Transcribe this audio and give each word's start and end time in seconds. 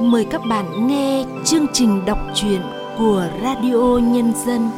mời 0.00 0.26
các 0.30 0.40
bạn 0.48 0.86
nghe 0.86 1.24
chương 1.44 1.66
trình 1.72 2.04
đọc 2.04 2.18
truyện 2.34 2.62
của 2.98 3.30
Radio 3.42 3.98
Nhân 3.98 4.32
dân. 4.46 4.70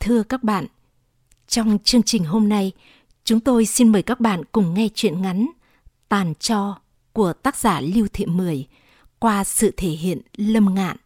Thưa 0.00 0.22
các 0.22 0.42
bạn, 0.42 0.66
trong 1.46 1.78
chương 1.84 2.02
trình 2.02 2.24
hôm 2.24 2.48
nay, 2.48 2.72
chúng 3.24 3.40
tôi 3.40 3.66
xin 3.66 3.92
mời 3.92 4.02
các 4.02 4.20
bạn 4.20 4.42
cùng 4.52 4.74
nghe 4.74 4.88
truyện 4.94 5.22
ngắn 5.22 5.46
Tàn 6.08 6.34
cho 6.34 6.78
của 7.12 7.32
tác 7.32 7.56
giả 7.56 7.80
Lưu 7.80 8.06
Thị 8.12 8.26
Mười 8.26 8.66
qua 9.18 9.44
sự 9.44 9.74
thể 9.76 9.88
hiện 9.88 10.20
lâm 10.36 10.74
ngạn. 10.74 10.96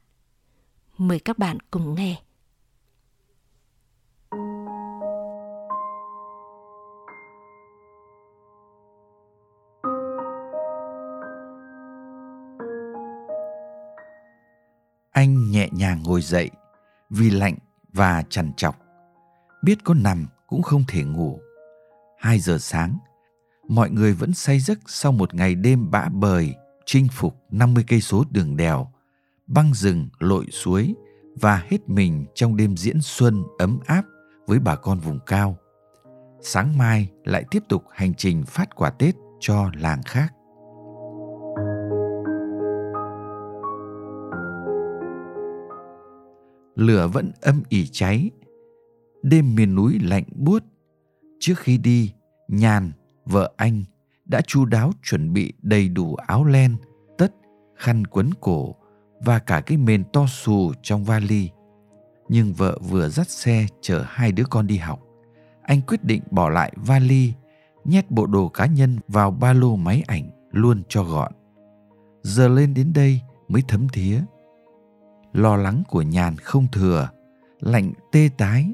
Mời 0.99 1.19
các 1.19 1.39
bạn 1.39 1.59
cùng 1.71 1.95
nghe. 1.95 2.24
Anh 15.15 15.51
nhẹ 15.51 15.69
nhàng 15.73 16.03
ngồi 16.03 16.23
dậy 16.23 16.51
vì 17.11 17.31
lạnh 17.31 17.55
và 17.93 18.23
chằn 18.31 18.53
chọc. 18.57 18.77
Biết 19.63 19.79
có 19.85 19.95
nằm 19.95 20.27
cũng 20.47 20.63
không 20.63 20.85
thể 20.89 21.05
ngủ. 21.05 21.41
Hai 22.19 22.39
giờ 22.39 22.59
sáng, 22.59 22.99
mọi 23.69 23.91
người 23.91 24.13
vẫn 24.13 24.33
say 24.33 24.61
giấc 24.61 24.79
sau 24.87 25.13
một 25.13 25.35
ngày 25.35 25.55
đêm 25.55 25.91
bã 25.91 26.09
bời 26.09 26.55
chinh 26.87 27.09
phục 27.13 27.37
50 27.51 27.85
cây 27.89 28.01
số 28.01 28.25
đường 28.31 28.57
đèo, 28.57 28.93
băng 29.47 29.75
rừng 29.75 30.09
lội 30.19 30.47
suối 30.51 30.95
và 31.41 31.63
hết 31.71 31.89
mình 31.89 32.27
trong 32.35 32.57
đêm 32.57 32.77
diễn 32.77 33.01
xuân 33.01 33.43
ấm 33.59 33.79
áp 33.87 34.05
với 34.47 34.59
bà 34.59 34.77
con 34.77 34.99
vùng 34.99 35.19
cao. 35.27 35.57
Sáng 36.41 36.79
mai 36.79 37.11
lại 37.25 37.45
tiếp 37.51 37.63
tục 37.69 37.85
hành 37.93 38.15
trình 38.15 38.45
phát 38.45 38.77
quả 38.77 38.91
Tết 38.91 39.15
cho 39.41 39.71
làng 39.75 40.03
khác. 40.03 40.34
Lửa 46.75 47.09
vẫn 47.13 47.33
âm 47.41 47.63
ỉ 47.69 47.87
cháy. 47.87 48.31
Đêm 49.23 49.55
miền 49.55 49.75
núi 49.75 49.99
lạnh 50.03 50.25
buốt. 50.35 50.65
Trước 51.41 51.59
khi 51.59 51.79
đi, 51.79 52.13
nhàn, 52.49 52.93
vợ 53.25 53.53
anh, 53.57 53.85
đã 54.25 54.41
chu 54.41 54.65
đáo 54.65 54.93
chuẩn 55.03 55.33
bị 55.33 55.53
đầy 55.63 55.89
đủ 55.89 56.15
áo 56.15 56.45
len, 56.45 56.77
tất, 57.19 57.35
khăn 57.77 58.07
quấn 58.07 58.31
cổ 58.41 58.75
và 59.25 59.39
cả 59.39 59.61
cái 59.61 59.79
mền 59.79 60.05
to 60.13 60.27
xù 60.27 60.73
trong 60.83 61.05
vali. 61.05 61.51
Nhưng 62.29 62.53
vợ 62.53 62.79
vừa 62.89 63.09
dắt 63.09 63.29
xe 63.31 63.67
chở 63.81 64.05
hai 64.09 64.33
đứa 64.33 64.45
con 64.51 64.67
đi 64.67 64.77
học. 64.77 65.01
Anh 65.63 65.81
quyết 65.83 66.05
định 66.05 66.23
bỏ 66.31 66.49
lại 66.49 66.73
vali, 66.77 67.33
nhét 67.85 68.11
bộ 68.11 68.27
đồ 68.27 68.49
cá 68.49 68.67
nhân 68.67 68.99
vào 69.09 69.31
ba 69.31 69.53
lô 69.53 69.77
máy 69.77 70.03
ảnh 70.07 70.31
luôn 70.51 70.83
cho 70.89 71.05
gọn. 71.05 71.33
Giờ 72.23 72.49
lên 72.49 72.75
đến 72.75 72.93
đây 72.93 73.21
mới 73.49 73.63
thấm 73.69 73.89
thía 73.89 74.21
lo 75.35 75.57
lắng 75.57 75.83
của 75.89 76.03
nhàn 76.03 76.37
không 76.37 76.67
thừa, 76.73 77.09
lạnh 77.61 77.93
tê 78.13 78.31
tái. 78.39 78.73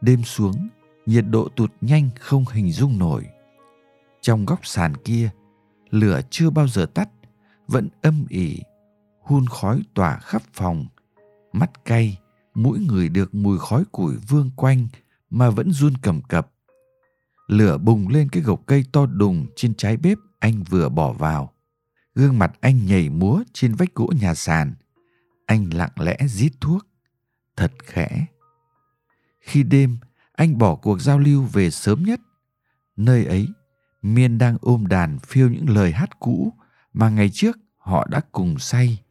Đêm 0.00 0.24
xuống, 0.24 0.68
nhiệt 1.06 1.24
độ 1.30 1.48
tụt 1.56 1.72
nhanh 1.80 2.10
không 2.20 2.44
hình 2.52 2.72
dung 2.72 2.98
nổi. 2.98 3.26
Trong 4.20 4.46
góc 4.46 4.66
sàn 4.66 4.96
kia, 4.96 5.30
lửa 5.90 6.20
chưa 6.30 6.50
bao 6.50 6.68
giờ 6.68 6.86
tắt, 6.94 7.08
vẫn 7.66 7.88
âm 8.02 8.26
ỉ, 8.28 8.58
hun 9.22 9.46
khói 9.46 9.82
tỏa 9.94 10.18
khắp 10.18 10.42
phòng. 10.52 10.86
Mắt 11.52 11.84
cay, 11.84 12.18
mũi 12.54 12.78
người 12.88 13.08
được 13.08 13.34
mùi 13.34 13.58
khói 13.58 13.84
củi 13.92 14.16
vương 14.28 14.50
quanh 14.56 14.86
mà 15.30 15.50
vẫn 15.50 15.72
run 15.72 15.92
cầm 16.02 16.22
cập. 16.22 16.50
Lửa 17.46 17.78
bùng 17.78 18.08
lên 18.08 18.28
cái 18.28 18.42
gộc 18.42 18.60
cây 18.66 18.84
to 18.92 19.06
đùng 19.06 19.46
trên 19.56 19.74
trái 19.74 19.96
bếp 19.96 20.18
anh 20.38 20.62
vừa 20.62 20.88
bỏ 20.88 21.12
vào. 21.12 21.52
Gương 22.14 22.38
mặt 22.38 22.52
anh 22.60 22.86
nhảy 22.86 23.08
múa 23.08 23.42
trên 23.52 23.74
vách 23.74 23.94
gỗ 23.94 24.12
nhà 24.20 24.34
sàn 24.34 24.74
anh 25.48 25.74
lặng 25.74 25.90
lẽ 25.96 26.16
rít 26.26 26.52
thuốc. 26.60 26.86
Thật 27.56 27.72
khẽ. 27.84 28.26
Khi 29.40 29.62
đêm, 29.62 29.98
anh 30.32 30.58
bỏ 30.58 30.74
cuộc 30.74 31.00
giao 31.00 31.18
lưu 31.18 31.42
về 31.42 31.70
sớm 31.70 32.02
nhất. 32.02 32.20
Nơi 32.96 33.24
ấy, 33.24 33.48
miên 34.02 34.38
đang 34.38 34.56
ôm 34.60 34.86
đàn 34.86 35.18
phiêu 35.18 35.48
những 35.48 35.68
lời 35.68 35.92
hát 35.92 36.20
cũ 36.20 36.52
mà 36.92 37.08
ngày 37.08 37.30
trước 37.32 37.58
họ 37.76 38.06
đã 38.10 38.20
cùng 38.32 38.58
say. 38.58 39.02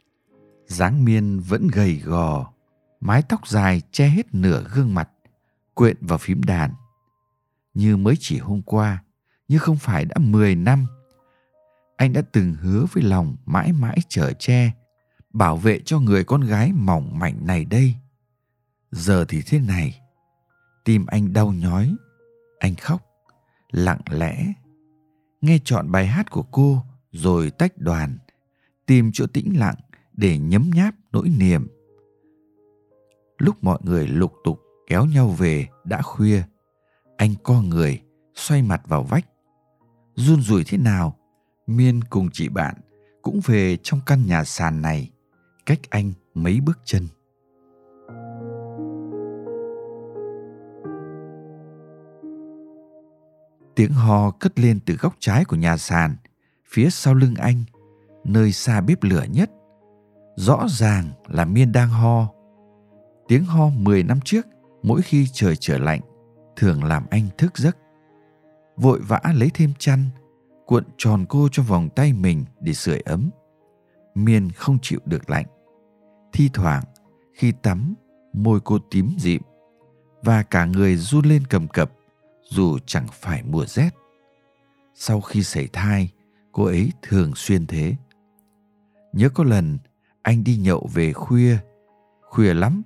Dáng 0.66 1.06
miên 1.06 1.40
vẫn 1.40 1.68
gầy 1.68 1.96
gò, 1.96 2.52
mái 3.00 3.22
tóc 3.22 3.48
dài 3.48 3.82
che 3.92 4.08
hết 4.08 4.34
nửa 4.34 4.64
gương 4.74 4.94
mặt, 4.94 5.10
quyện 5.74 5.98
vào 6.02 6.18
phím 6.18 6.44
đàn. 6.44 6.72
Như 7.74 7.98
mới 7.98 8.16
chỉ 8.20 8.38
hôm 8.38 8.62
qua, 8.62 9.04
như 9.48 9.58
không 9.58 9.78
phải 9.78 10.06
đã 10.06 10.16
mười 10.20 10.56
năm, 10.56 10.86
anh 11.98 12.14
đã 12.14 12.22
từng 12.32 12.54
hứa 12.54 12.86
với 12.94 13.04
lòng 13.04 13.36
mãi 13.46 13.74
mãi 13.74 13.98
chở 14.10 14.34
che 14.34 14.72
bảo 15.38 15.58
vệ 15.58 15.80
cho 15.86 16.00
người 16.00 16.24
con 16.24 16.42
gái 16.42 16.72
mỏng 16.74 17.20
mảnh 17.20 17.46
này 17.48 17.66
đây. 17.66 17.96
Giờ 18.92 19.26
thì 19.28 19.42
thế 19.46 19.60
này. 19.60 20.02
Tim 20.86 21.06
anh 21.06 21.34
đau 21.34 21.54
nhói. 21.54 21.96
Anh 22.60 22.76
khóc, 22.76 23.02
lặng 23.72 24.02
lẽ. 24.10 24.54
Nghe 25.42 25.58
chọn 25.64 25.92
bài 25.92 26.08
hát 26.08 26.32
của 26.32 26.44
cô, 26.44 26.84
rồi 27.12 27.52
tách 27.52 27.78
đoàn. 27.78 28.18
Tìm 28.86 29.12
chỗ 29.14 29.28
tĩnh 29.28 29.60
lặng 29.60 29.76
để 30.14 30.38
nhấm 30.38 30.70
nháp 30.76 30.96
nỗi 31.12 31.30
niềm. 31.30 31.68
Lúc 33.38 33.64
mọi 33.64 33.80
người 33.82 34.08
lục 34.08 34.34
tục 34.44 34.62
kéo 34.88 35.06
nhau 35.06 35.30
về 35.30 35.68
đã 35.84 36.02
khuya, 36.02 36.44
anh 37.18 37.36
co 37.44 37.62
người, 37.62 38.02
xoay 38.36 38.62
mặt 38.62 38.82
vào 38.88 39.04
vách. 39.04 39.26
Run 40.16 40.42
rủi 40.42 40.64
thế 40.64 40.78
nào, 40.78 41.18
miên 41.68 42.04
cùng 42.10 42.30
chị 42.34 42.50
bạn 42.50 42.76
cũng 43.22 43.40
về 43.46 43.78
trong 43.84 44.00
căn 44.06 44.26
nhà 44.26 44.44
sàn 44.44 44.82
này 44.82 45.12
cách 45.68 45.80
anh 45.90 46.14
mấy 46.34 46.60
bước 46.62 46.80
chân. 46.86 47.08
Tiếng 53.76 53.92
hò 53.92 54.32
cất 54.32 54.60
lên 54.60 54.80
từ 54.86 54.96
góc 55.00 55.16
trái 55.20 55.46
của 55.46 55.56
nhà 55.56 55.78
sàn, 55.78 56.16
phía 56.70 56.90
sau 56.90 57.14
lưng 57.14 57.36
anh, 57.36 57.64
nơi 58.24 58.52
xa 58.52 58.82
bếp 58.82 59.04
lửa 59.04 59.26
nhất. 59.32 59.52
Rõ 60.36 60.66
ràng 60.70 61.12
là 61.28 61.46
miên 61.46 61.72
đang 61.72 61.90
ho. 61.90 62.28
Tiếng 63.28 63.46
ho 63.46 63.70
10 63.70 64.04
năm 64.04 64.20
trước, 64.26 64.46
mỗi 64.84 65.02
khi 65.02 65.28
trời 65.34 65.56
trở 65.56 65.78
lạnh, 65.78 66.02
thường 66.56 66.84
làm 66.84 67.06
anh 67.10 67.28
thức 67.38 67.58
giấc. 67.58 67.78
Vội 68.78 69.00
vã 69.00 69.22
lấy 69.36 69.52
thêm 69.54 69.74
chăn, 69.80 70.00
cuộn 70.66 70.84
tròn 70.98 71.26
cô 71.30 71.50
trong 71.52 71.66
vòng 71.66 71.90
tay 71.96 72.14
mình 72.14 72.46
để 72.60 72.74
sưởi 72.74 73.00
ấm. 73.00 73.30
Miên 74.16 74.50
không 74.52 74.78
chịu 74.82 75.00
được 75.06 75.30
lạnh 75.30 75.46
thi 76.38 76.50
thoảng 76.54 76.84
khi 77.34 77.52
tắm, 77.52 77.96
môi 78.34 78.60
cô 78.60 78.80
tím 78.92 79.16
dịm 79.20 79.42
và 80.24 80.44
cả 80.44 80.66
người 80.66 80.96
run 80.96 81.26
lên 81.26 81.44
cầm 81.50 81.68
cập 81.68 81.92
dù 82.50 82.78
chẳng 82.86 83.08
phải 83.14 83.44
mùa 83.44 83.66
rét. 83.66 83.90
Sau 84.96 85.22
khi 85.22 85.44
sảy 85.44 85.68
thai, 85.74 86.12
cô 86.52 86.64
ấy 86.64 86.92
thường 87.02 87.32
xuyên 87.36 87.68
thế. 87.68 87.96
Nhớ 89.14 89.30
có 89.30 89.44
lần 89.44 89.78
anh 90.22 90.44
đi 90.44 90.58
nhậu 90.58 90.90
về 90.94 91.14
khuya 91.14 91.58
khuya 92.22 92.54
lắm. 92.54 92.82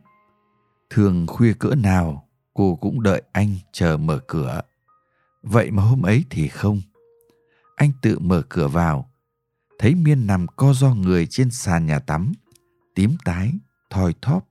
Thường 0.90 1.28
khuya 1.28 1.54
cỡ 1.54 1.76
nào 1.76 2.28
cô 2.54 2.76
cũng 2.76 3.04
đợi 3.04 3.22
anh 3.32 3.56
chờ 3.72 3.98
mở 3.98 4.20
cửa. 4.28 4.62
Vậy 5.44 5.72
mà 5.72 5.84
hôm 5.84 6.02
ấy 6.02 6.26
thì 6.30 6.48
không. 6.48 6.82
Anh 7.76 7.92
tự 8.02 8.20
mở 8.20 8.42
cửa 8.50 8.68
vào, 8.68 9.10
thấy 9.80 9.96
miên 9.96 10.28
nằm 10.28 10.48
co 10.48 10.74
do 10.74 10.94
người 10.94 11.28
trên 11.28 11.52
sàn 11.52 11.86
nhà 11.86 12.00
tắm 12.00 12.34
tím 12.96 13.18
tái, 13.26 13.54
thoi 13.90 14.16
thóp. 14.22 14.48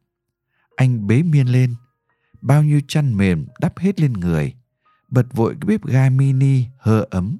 Anh 0.76 1.06
bế 1.06 1.22
miên 1.22 1.46
lên, 1.46 1.74
bao 2.40 2.62
nhiêu 2.62 2.80
chăn 2.88 3.16
mềm 3.16 3.46
đắp 3.60 3.78
hết 3.78 4.00
lên 4.00 4.12
người, 4.12 4.54
bật 5.08 5.26
vội 5.32 5.54
cái 5.60 5.66
bếp 5.66 5.84
ga 5.84 6.10
mini 6.10 6.64
hơ 6.78 7.06
ấm. 7.10 7.38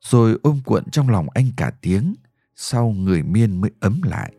Rồi 0.00 0.38
ôm 0.42 0.60
cuộn 0.64 0.84
trong 0.90 1.08
lòng 1.08 1.26
anh 1.34 1.50
cả 1.56 1.72
tiếng, 1.80 2.14
sau 2.56 2.90
người 2.90 3.22
miên 3.22 3.60
mới 3.60 3.70
ấm 3.80 4.02
lại. 4.02 4.34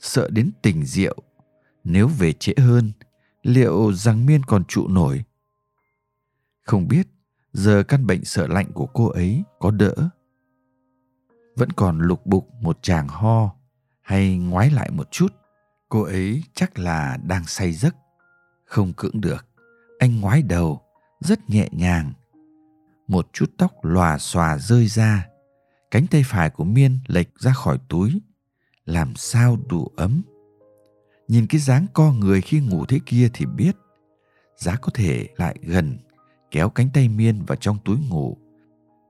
Sợ 0.00 0.30
đến 0.30 0.50
tình 0.62 0.84
rượu, 0.84 1.16
nếu 1.84 2.08
về 2.08 2.32
trễ 2.32 2.52
hơn, 2.58 2.92
liệu 3.42 3.92
rằng 3.92 4.26
miên 4.26 4.42
còn 4.42 4.64
trụ 4.64 4.88
nổi? 4.88 5.24
Không 6.62 6.88
biết 6.88 7.06
giờ 7.52 7.82
căn 7.88 8.06
bệnh 8.06 8.24
sợ 8.24 8.46
lạnh 8.46 8.72
của 8.72 8.86
cô 8.86 9.08
ấy 9.08 9.42
có 9.58 9.70
đỡ. 9.70 9.94
Vẫn 11.56 11.72
còn 11.72 11.98
lục 11.98 12.26
bục 12.26 12.54
một 12.60 12.78
chàng 12.82 13.08
ho 13.08 13.54
hay 14.04 14.38
ngoái 14.38 14.70
lại 14.70 14.90
một 14.90 15.10
chút, 15.10 15.34
cô 15.88 16.02
ấy 16.02 16.42
chắc 16.54 16.78
là 16.78 17.18
đang 17.22 17.44
say 17.46 17.72
giấc. 17.72 17.96
Không 18.64 18.92
cưỡng 18.92 19.20
được, 19.20 19.46
anh 19.98 20.20
ngoái 20.20 20.42
đầu, 20.42 20.80
rất 21.20 21.50
nhẹ 21.50 21.68
nhàng. 21.72 22.12
Một 23.08 23.28
chút 23.32 23.50
tóc 23.58 23.72
lòa 23.82 24.18
xòa 24.18 24.58
rơi 24.58 24.86
ra, 24.86 25.26
cánh 25.90 26.06
tay 26.06 26.22
phải 26.26 26.50
của 26.50 26.64
miên 26.64 26.98
lệch 27.06 27.28
ra 27.38 27.52
khỏi 27.52 27.78
túi. 27.88 28.20
Làm 28.86 29.16
sao 29.16 29.58
đủ 29.68 29.88
ấm? 29.96 30.22
Nhìn 31.28 31.46
cái 31.46 31.60
dáng 31.60 31.86
co 31.94 32.12
người 32.12 32.40
khi 32.40 32.60
ngủ 32.60 32.84
thế 32.86 33.00
kia 33.06 33.28
thì 33.34 33.46
biết, 33.46 33.76
giá 34.56 34.76
có 34.76 34.90
thể 34.94 35.28
lại 35.36 35.56
gần, 35.62 35.98
kéo 36.50 36.68
cánh 36.68 36.88
tay 36.94 37.08
miên 37.08 37.44
vào 37.44 37.56
trong 37.56 37.78
túi 37.84 37.96
ngủ. 38.08 38.36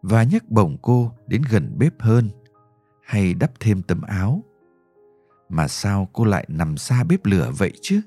Và 0.03 0.23
nhấc 0.23 0.51
bổng 0.51 0.77
cô 0.83 1.13
đến 1.27 1.43
gần 1.51 1.75
bếp 1.79 2.01
hơn, 2.01 2.31
hay 3.05 3.35
đắp 3.35 3.61
thêm 3.61 3.83
tấm 3.83 4.03
áo 4.03 4.43
mà 5.49 5.69
sao 5.69 6.09
cô 6.13 6.25
lại 6.25 6.45
nằm 6.49 6.77
xa 6.77 7.05
bếp 7.05 7.27
lửa 7.27 7.51
vậy 7.59 7.73
chứ? 7.83 8.01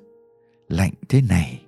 Lạnh 0.69 0.93
thế 1.09 1.21
này. 1.29 1.65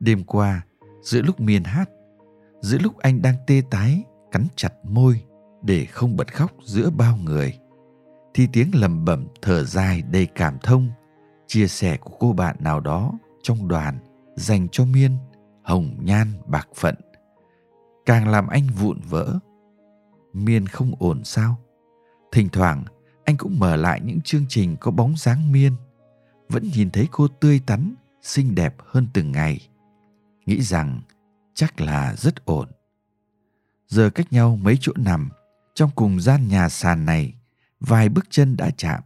Đêm 0.00 0.24
qua, 0.24 0.66
giữa 1.02 1.22
lúc 1.22 1.40
miên 1.40 1.64
hát, 1.64 1.90
giữa 2.60 2.78
lúc 2.78 2.98
anh 2.98 3.22
đang 3.22 3.34
tê 3.46 3.62
tái, 3.70 4.02
cắn 4.30 4.46
chặt 4.56 4.72
môi 4.84 5.22
để 5.62 5.84
không 5.84 6.16
bật 6.16 6.34
khóc 6.34 6.52
giữa 6.64 6.90
bao 6.90 7.16
người, 7.16 7.58
thì 8.34 8.48
tiếng 8.52 8.70
lầm 8.74 9.04
bẩm 9.04 9.26
thở 9.42 9.64
dài 9.64 10.02
đầy 10.02 10.26
cảm 10.26 10.58
thông, 10.62 10.88
chia 11.46 11.66
sẻ 11.66 11.96
của 11.96 12.16
cô 12.18 12.32
bạn 12.32 12.56
nào 12.60 12.80
đó 12.80 13.12
trong 13.42 13.68
đoàn 13.68 13.98
dành 14.36 14.68
cho 14.72 14.84
miên, 14.84 15.16
hồng 15.64 15.96
nhan, 16.00 16.26
bạc 16.46 16.68
phận, 16.74 16.94
càng 18.06 18.28
làm 18.28 18.46
anh 18.46 18.66
vụn 18.80 19.00
vỡ 19.10 19.38
miên 20.32 20.66
không 20.66 20.94
ổn 20.98 21.24
sao? 21.24 21.58
Thỉnh 22.32 22.48
thoảng, 22.48 22.84
anh 23.24 23.36
cũng 23.36 23.58
mở 23.58 23.76
lại 23.76 24.00
những 24.00 24.20
chương 24.20 24.44
trình 24.48 24.76
có 24.80 24.90
bóng 24.90 25.16
dáng 25.16 25.52
miên. 25.52 25.72
Vẫn 26.48 26.70
nhìn 26.74 26.90
thấy 26.90 27.08
cô 27.10 27.28
tươi 27.28 27.60
tắn, 27.66 27.94
xinh 28.22 28.54
đẹp 28.54 28.74
hơn 28.78 29.08
từng 29.12 29.32
ngày. 29.32 29.68
Nghĩ 30.46 30.62
rằng 30.62 31.00
chắc 31.54 31.80
là 31.80 32.14
rất 32.16 32.44
ổn. 32.44 32.68
Giờ 33.88 34.10
cách 34.10 34.32
nhau 34.32 34.56
mấy 34.56 34.76
chỗ 34.80 34.92
nằm, 34.96 35.30
trong 35.74 35.90
cùng 35.94 36.20
gian 36.20 36.48
nhà 36.48 36.68
sàn 36.68 37.06
này, 37.06 37.34
vài 37.80 38.08
bước 38.08 38.26
chân 38.30 38.56
đã 38.56 38.70
chạm, 38.76 39.02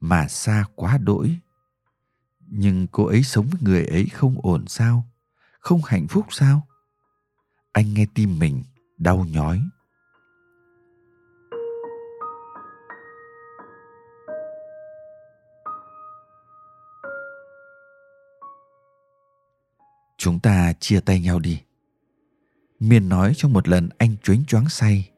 mà 0.00 0.28
xa 0.28 0.64
quá 0.74 0.98
đỗi. 0.98 1.38
Nhưng 2.40 2.86
cô 2.86 3.04
ấy 3.04 3.22
sống 3.22 3.46
với 3.46 3.60
người 3.62 3.86
ấy 3.86 4.06
không 4.06 4.36
ổn 4.42 4.64
sao? 4.66 5.04
Không 5.60 5.80
hạnh 5.86 6.06
phúc 6.08 6.26
sao? 6.30 6.66
Anh 7.72 7.94
nghe 7.94 8.06
tim 8.14 8.38
mình 8.38 8.62
đau 8.98 9.26
nhói. 9.30 9.62
Chúng 20.18 20.40
ta 20.40 20.72
chia 20.72 21.00
tay 21.00 21.20
nhau 21.20 21.38
đi. 21.38 21.60
Miên 22.80 23.08
nói 23.08 23.32
trong 23.36 23.52
một 23.52 23.68
lần 23.68 23.88
anh 23.98 24.16
choáng 24.22 24.44
choáng 24.44 24.68
say. 24.68 25.10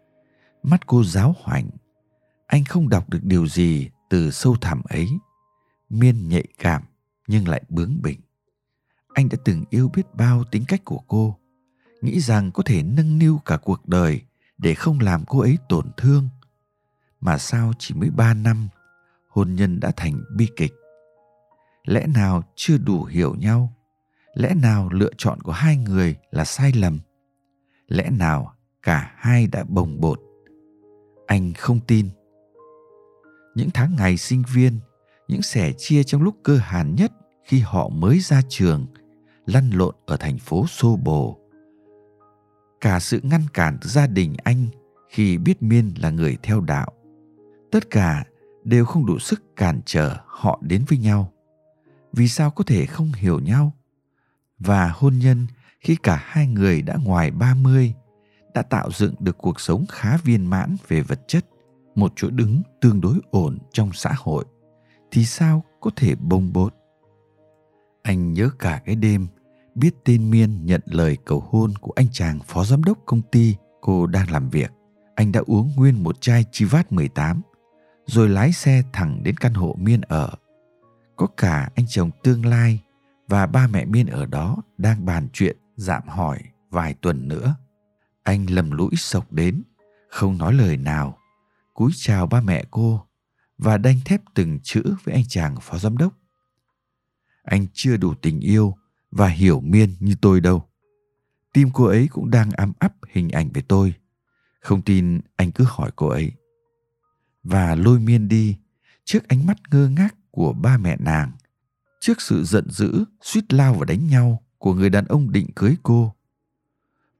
Mắt 0.62 0.86
cô 0.86 1.04
giáo 1.04 1.34
hoảnh 1.38 1.70
anh 2.50 2.64
không 2.64 2.88
đọc 2.88 3.10
được 3.10 3.18
điều 3.22 3.46
gì 3.46 3.90
từ 4.08 4.30
sâu 4.30 4.56
thẳm 4.60 4.82
ấy. 4.84 5.08
Miên 5.88 6.28
nhạy 6.28 6.44
cảm, 6.58 6.82
nhưng 7.26 7.48
lại 7.48 7.62
bướng 7.68 8.02
bỉnh. 8.02 8.20
Anh 9.14 9.28
đã 9.28 9.38
từng 9.44 9.64
yêu 9.70 9.88
biết 9.88 10.14
bao 10.14 10.44
tính 10.44 10.64
cách 10.68 10.84
của 10.84 11.00
cô. 11.08 11.38
Nghĩ 12.00 12.20
rằng 12.20 12.52
có 12.52 12.62
thể 12.66 12.82
nâng 12.82 13.18
niu 13.18 13.40
cả 13.44 13.56
cuộc 13.56 13.88
đời 13.88 14.22
để 14.58 14.74
không 14.74 15.00
làm 15.00 15.24
cô 15.26 15.38
ấy 15.40 15.58
tổn 15.68 15.90
thương. 15.96 16.28
Mà 17.20 17.38
sao 17.38 17.72
chỉ 17.78 17.94
mới 17.94 18.10
ba 18.10 18.34
năm, 18.34 18.68
hôn 19.28 19.54
nhân 19.54 19.80
đã 19.80 19.92
thành 19.96 20.24
bi 20.36 20.48
kịch? 20.56 20.72
Lẽ 21.84 22.06
nào 22.06 22.42
chưa 22.54 22.78
đủ 22.78 23.04
hiểu 23.04 23.34
nhau? 23.34 23.72
Lẽ 24.34 24.54
nào 24.54 24.88
lựa 24.92 25.10
chọn 25.18 25.40
của 25.40 25.52
hai 25.52 25.76
người 25.76 26.16
là 26.30 26.44
sai 26.44 26.72
lầm? 26.72 26.98
Lẽ 27.88 28.10
nào 28.10 28.54
cả 28.82 29.12
hai 29.16 29.46
đã 29.46 29.64
bồng 29.68 30.00
bột? 30.00 30.20
Anh 31.26 31.52
không 31.52 31.80
tin. 31.86 32.08
Những 33.54 33.70
tháng 33.74 33.96
ngày 33.96 34.16
sinh 34.16 34.42
viên, 34.54 34.80
những 35.28 35.42
sẻ 35.42 35.72
chia 35.78 36.02
trong 36.02 36.22
lúc 36.22 36.36
cơ 36.42 36.56
hàn 36.56 36.94
nhất 36.94 37.12
khi 37.44 37.60
họ 37.60 37.88
mới 37.88 38.18
ra 38.20 38.42
trường, 38.48 38.86
lăn 39.46 39.70
lộn 39.70 39.94
ở 40.06 40.16
thành 40.16 40.38
phố 40.38 40.66
xô 40.66 40.96
bồ. 40.96 41.38
Cả 42.80 43.00
sự 43.00 43.20
ngăn 43.22 43.42
cản 43.54 43.78
từ 43.80 43.88
gia 43.88 44.06
đình 44.06 44.34
anh 44.44 44.66
khi 45.08 45.38
biết 45.38 45.62
miên 45.62 45.94
là 45.96 46.10
người 46.10 46.36
theo 46.42 46.60
đạo, 46.60 46.92
tất 47.70 47.90
cả 47.90 48.24
đều 48.64 48.84
không 48.84 49.06
đủ 49.06 49.18
sức 49.18 49.56
cản 49.56 49.80
trở 49.86 50.16
họ 50.26 50.60
đến 50.62 50.84
với 50.88 50.98
nhau. 50.98 51.32
Vì 52.12 52.28
sao 52.28 52.50
có 52.50 52.64
thể 52.64 52.86
không 52.86 53.12
hiểu 53.12 53.40
nhau? 53.40 53.72
Và 54.60 54.92
hôn 54.94 55.18
nhân 55.18 55.46
khi 55.80 55.96
cả 56.02 56.22
hai 56.24 56.46
người 56.46 56.82
đã 56.82 56.96
ngoài 57.04 57.30
30 57.30 57.94
đã 58.54 58.62
tạo 58.62 58.90
dựng 58.92 59.14
được 59.18 59.38
cuộc 59.38 59.60
sống 59.60 59.84
khá 59.88 60.16
viên 60.24 60.46
mãn 60.46 60.76
về 60.88 61.00
vật 61.00 61.20
chất, 61.28 61.46
một 61.94 62.12
chỗ 62.16 62.30
đứng 62.30 62.62
tương 62.80 63.00
đối 63.00 63.14
ổn 63.30 63.58
trong 63.72 63.90
xã 63.92 64.12
hội, 64.16 64.44
thì 65.10 65.24
sao 65.24 65.64
có 65.80 65.90
thể 65.96 66.14
bông 66.14 66.52
bột? 66.52 66.74
Anh 68.02 68.32
nhớ 68.32 68.50
cả 68.58 68.82
cái 68.84 68.94
đêm 68.96 69.26
biết 69.74 69.90
tên 70.04 70.30
Miên 70.30 70.66
nhận 70.66 70.80
lời 70.84 71.16
cầu 71.24 71.44
hôn 71.50 71.74
của 71.80 71.92
anh 71.96 72.06
chàng 72.12 72.38
phó 72.46 72.64
giám 72.64 72.84
đốc 72.84 72.98
công 73.06 73.22
ty 73.22 73.56
cô 73.80 74.06
đang 74.06 74.30
làm 74.30 74.48
việc. 74.48 74.72
Anh 75.14 75.32
đã 75.32 75.40
uống 75.46 75.72
nguyên 75.76 76.02
một 76.02 76.20
chai 76.20 76.44
Chivat 76.52 76.92
18 76.92 77.42
rồi 78.06 78.28
lái 78.28 78.52
xe 78.52 78.82
thẳng 78.92 79.22
đến 79.22 79.36
căn 79.36 79.54
hộ 79.54 79.76
Miên 79.78 80.00
ở. 80.00 80.30
Có 81.16 81.26
cả 81.26 81.70
anh 81.74 81.86
chồng 81.88 82.10
tương 82.22 82.46
lai 82.46 82.80
và 83.30 83.46
ba 83.46 83.66
mẹ 83.66 83.84
Miên 83.84 84.06
ở 84.06 84.26
đó 84.26 84.56
đang 84.78 85.04
bàn 85.06 85.28
chuyện 85.32 85.56
dạm 85.76 86.08
hỏi 86.08 86.42
vài 86.70 86.94
tuần 86.94 87.28
nữa. 87.28 87.54
Anh 88.22 88.50
lầm 88.50 88.70
lũi 88.70 88.90
sộc 88.96 89.32
đến, 89.32 89.62
không 90.08 90.38
nói 90.38 90.52
lời 90.54 90.76
nào, 90.76 91.18
cúi 91.74 91.90
chào 91.96 92.26
ba 92.26 92.40
mẹ 92.40 92.64
cô 92.70 93.06
và 93.58 93.78
đanh 93.78 94.00
thép 94.04 94.20
từng 94.34 94.58
chữ 94.62 94.82
với 95.04 95.14
anh 95.14 95.24
chàng 95.28 95.56
phó 95.60 95.78
giám 95.78 95.96
đốc. 95.96 96.12
Anh 97.42 97.66
chưa 97.72 97.96
đủ 97.96 98.14
tình 98.14 98.40
yêu 98.40 98.76
và 99.10 99.28
hiểu 99.28 99.60
Miên 99.60 99.94
như 100.00 100.14
tôi 100.20 100.40
đâu. 100.40 100.68
Tim 101.52 101.70
cô 101.74 101.84
ấy 101.84 102.08
cũng 102.08 102.30
đang 102.30 102.50
ám 102.50 102.72
ấp 102.78 102.92
hình 103.10 103.28
ảnh 103.28 103.48
về 103.54 103.62
tôi. 103.68 103.94
Không 104.60 104.82
tin 104.82 105.20
anh 105.36 105.52
cứ 105.52 105.64
hỏi 105.68 105.90
cô 105.96 106.08
ấy. 106.08 106.32
Và 107.42 107.74
lôi 107.74 108.00
Miên 108.00 108.28
đi 108.28 108.56
trước 109.04 109.28
ánh 109.28 109.46
mắt 109.46 109.56
ngơ 109.70 109.88
ngác 109.88 110.14
của 110.30 110.52
ba 110.52 110.78
mẹ 110.78 110.96
nàng 111.00 111.32
trước 112.00 112.20
sự 112.20 112.44
giận 112.44 112.70
dữ, 112.70 113.04
suýt 113.22 113.52
lao 113.52 113.74
và 113.74 113.84
đánh 113.84 114.06
nhau 114.06 114.42
của 114.58 114.74
người 114.74 114.90
đàn 114.90 115.04
ông 115.04 115.32
định 115.32 115.46
cưới 115.56 115.76
cô. 115.82 116.14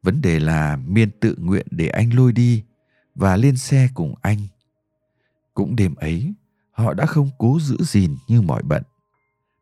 Vấn 0.02 0.20
đề 0.20 0.40
là 0.40 0.76
miên 0.76 1.10
tự 1.20 1.34
nguyện 1.38 1.66
để 1.70 1.88
anh 1.88 2.14
lôi 2.14 2.32
đi 2.32 2.64
và 3.14 3.36
lên 3.36 3.56
xe 3.56 3.88
cùng 3.94 4.14
anh. 4.22 4.38
Cũng 5.54 5.76
đêm 5.76 5.94
ấy, 5.94 6.34
họ 6.70 6.94
đã 6.94 7.06
không 7.06 7.30
cố 7.38 7.58
giữ 7.60 7.76
gìn 7.80 8.16
như 8.28 8.42
mọi 8.42 8.62
bận. 8.62 8.82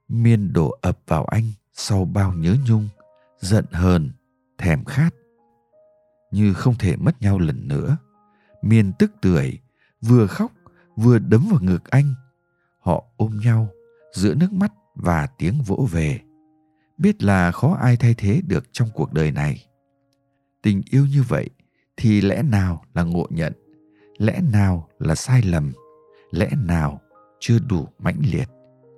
Miên 0.09 0.53
đổ 0.53 0.79
ập 0.81 0.99
vào 1.07 1.25
anh 1.25 1.53
sau 1.73 2.05
bao 2.05 2.33
nhớ 2.33 2.57
nhung, 2.69 2.89
giận 3.41 3.65
hờn, 3.73 4.11
thèm 4.59 4.85
khát. 4.85 5.11
Như 6.31 6.55
không 6.55 6.75
thể 6.79 6.97
mất 6.97 7.23
nhau 7.23 7.39
lần 7.39 7.69
nữa, 7.69 7.97
miên 8.63 8.93
tức 8.99 9.13
tưởi, 9.21 9.59
vừa 10.01 10.27
khóc, 10.27 10.53
vừa 10.97 11.19
đấm 11.19 11.49
vào 11.51 11.61
ngực 11.61 11.91
anh. 11.91 12.15
Họ 12.81 13.05
ôm 13.17 13.41
nhau, 13.45 13.69
giữa 14.13 14.35
nước 14.35 14.53
mắt 14.53 14.73
và 14.99 15.27
tiếng 15.39 15.63
vỗ 15.67 15.89
về. 15.93 16.21
Biết 16.99 17.23
là 17.23 17.53
khó 17.53 17.77
ai 17.81 17.97
thay 17.97 18.15
thế 18.15 18.41
được 18.47 18.73
trong 18.73 18.89
cuộc 18.95 19.13
đời 19.13 19.31
này. 19.31 19.67
Tình 20.63 20.83
yêu 20.91 21.07
như 21.07 21.23
vậy 21.23 21.51
thì 21.97 22.21
lẽ 22.21 22.43
nào 22.43 22.83
là 22.95 23.03
ngộ 23.03 23.27
nhận? 23.31 23.53
Lẽ 24.19 24.41
nào 24.53 24.89
là 24.99 25.15
sai 25.15 25.43
lầm? 25.43 25.73
Lẽ 26.31 26.51
nào 26.67 27.01
chưa 27.41 27.59
đủ 27.69 27.89
mãnh 27.99 28.21
liệt, 28.33 28.49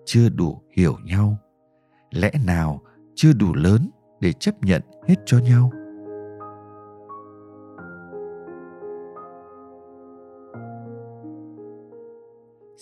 chưa 0.04 0.28
đủ 0.28 0.62
hiểu 0.76 0.98
nhau? 1.04 1.36
Lẽ 2.10 2.30
nào 2.46 2.82
chưa 3.14 3.32
đủ 3.32 3.54
lớn 3.54 3.90
để 4.20 4.32
chấp 4.32 4.54
nhận 4.62 4.82
hết 5.08 5.14
cho 5.26 5.38
nhau? 5.38 5.70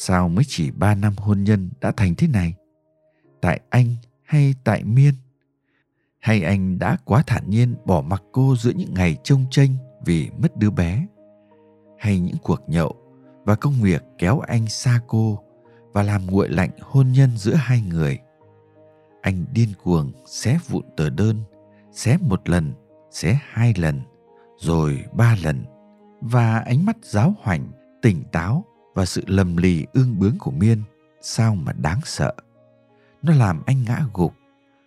Sao 0.00 0.28
mới 0.28 0.44
chỉ 0.48 0.70
ba 0.70 0.94
năm 0.94 1.12
hôn 1.16 1.44
nhân 1.44 1.70
đã 1.80 1.92
thành 1.96 2.14
thế 2.14 2.28
này? 2.28 2.54
Tại 3.40 3.60
anh 3.70 3.96
hay 4.22 4.54
tại 4.64 4.84
miên? 4.84 5.14
Hay 6.18 6.42
anh 6.42 6.78
đã 6.78 6.96
quá 7.04 7.22
thản 7.26 7.50
nhiên 7.50 7.74
bỏ 7.84 8.00
mặc 8.00 8.22
cô 8.32 8.56
giữa 8.56 8.72
những 8.76 8.94
ngày 8.94 9.16
trông 9.24 9.44
tranh 9.50 9.76
vì 10.04 10.30
mất 10.38 10.56
đứa 10.56 10.70
bé? 10.70 11.06
Hay 11.98 12.20
những 12.20 12.36
cuộc 12.42 12.60
nhậu 12.66 12.96
và 13.44 13.54
công 13.54 13.74
việc 13.82 14.04
kéo 14.18 14.40
anh 14.40 14.66
xa 14.66 15.00
cô 15.06 15.42
và 15.92 16.02
làm 16.02 16.26
nguội 16.26 16.48
lạnh 16.48 16.70
hôn 16.80 17.12
nhân 17.12 17.36
giữa 17.36 17.54
hai 17.54 17.80
người? 17.80 18.18
Anh 19.22 19.44
điên 19.52 19.68
cuồng 19.82 20.12
xé 20.26 20.58
vụn 20.68 20.84
tờ 20.96 21.10
đơn, 21.10 21.42
xé 21.92 22.16
một 22.20 22.48
lần, 22.48 22.72
xé 23.10 23.38
hai 23.48 23.74
lần, 23.76 24.00
rồi 24.58 25.04
ba 25.12 25.36
lần. 25.42 25.64
Và 26.20 26.58
ánh 26.58 26.84
mắt 26.84 26.96
giáo 27.02 27.34
hoành, 27.42 27.68
tỉnh 28.02 28.24
táo 28.32 28.64
và 28.94 29.04
sự 29.04 29.22
lầm 29.26 29.56
lì 29.56 29.86
ương 29.92 30.18
bướng 30.18 30.38
của 30.38 30.50
miên 30.50 30.82
sao 31.20 31.54
mà 31.54 31.72
đáng 31.72 32.00
sợ? 32.04 32.32
Nó 33.22 33.34
làm 33.34 33.62
anh 33.66 33.84
ngã 33.84 34.00
gục 34.14 34.34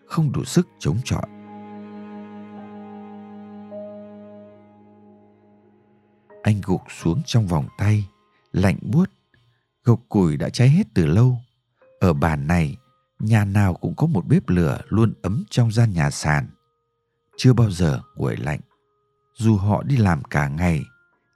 không 0.07 0.31
đủ 0.31 0.43
sức 0.43 0.67
chống 0.79 0.97
chọi 1.03 1.25
anh 6.43 6.61
gục 6.63 6.81
xuống 6.89 7.21
trong 7.25 7.47
vòng 7.47 7.67
tay 7.77 8.07
lạnh 8.51 8.77
buốt 8.81 9.09
gộc 9.83 9.99
củi 10.09 10.37
đã 10.37 10.49
cháy 10.49 10.69
hết 10.69 10.87
từ 10.93 11.05
lâu 11.05 11.37
Ở 12.01 12.13
bản 12.13 12.47
này, 12.47 12.77
nhà 13.19 13.45
nào 13.45 13.73
cũng 13.73 13.95
có 13.95 14.07
một 14.07 14.27
bếp 14.27 14.49
lửa 14.49 14.81
luôn 14.87 15.13
ấm 15.21 15.43
trong 15.49 15.71
gian 15.71 15.93
nhà 15.93 16.09
sàn. 16.09 16.47
Chưa 17.37 17.53
bao 17.53 17.71
giờ 17.71 18.01
nguội 18.15 18.37
lạnh. 18.37 18.59
Dù 19.33 19.57
họ 19.57 19.83
đi 19.83 19.97
làm 19.97 20.23
cả 20.23 20.47
ngày, 20.47 20.83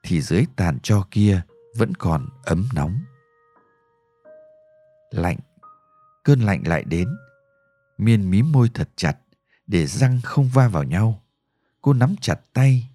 thì 0.04 0.22
dưới 0.22 0.46
tàn 0.56 0.80
cho 0.84 1.08
kia 1.12 1.42
vẫn 1.78 1.96
còn 1.96 2.30
ấm 2.44 2.66
nóng. 2.74 2.98
Lạnh, 5.12 5.38
cơn 6.26 6.40
lạnh 6.40 6.68
lại 6.68 6.84
đến. 6.84 7.18
Miên 7.98 8.30
mí 8.30 8.42
môi 8.42 8.70
thật 8.74 8.90
chặt 8.96 9.18
để 9.68 9.86
răng 9.86 10.20
không 10.24 10.50
va 10.54 10.68
vào 10.68 10.84
nhau. 10.84 11.24
Cô 11.82 11.94
nắm 11.94 12.16
chặt 12.22 12.40
tay, 12.54 12.90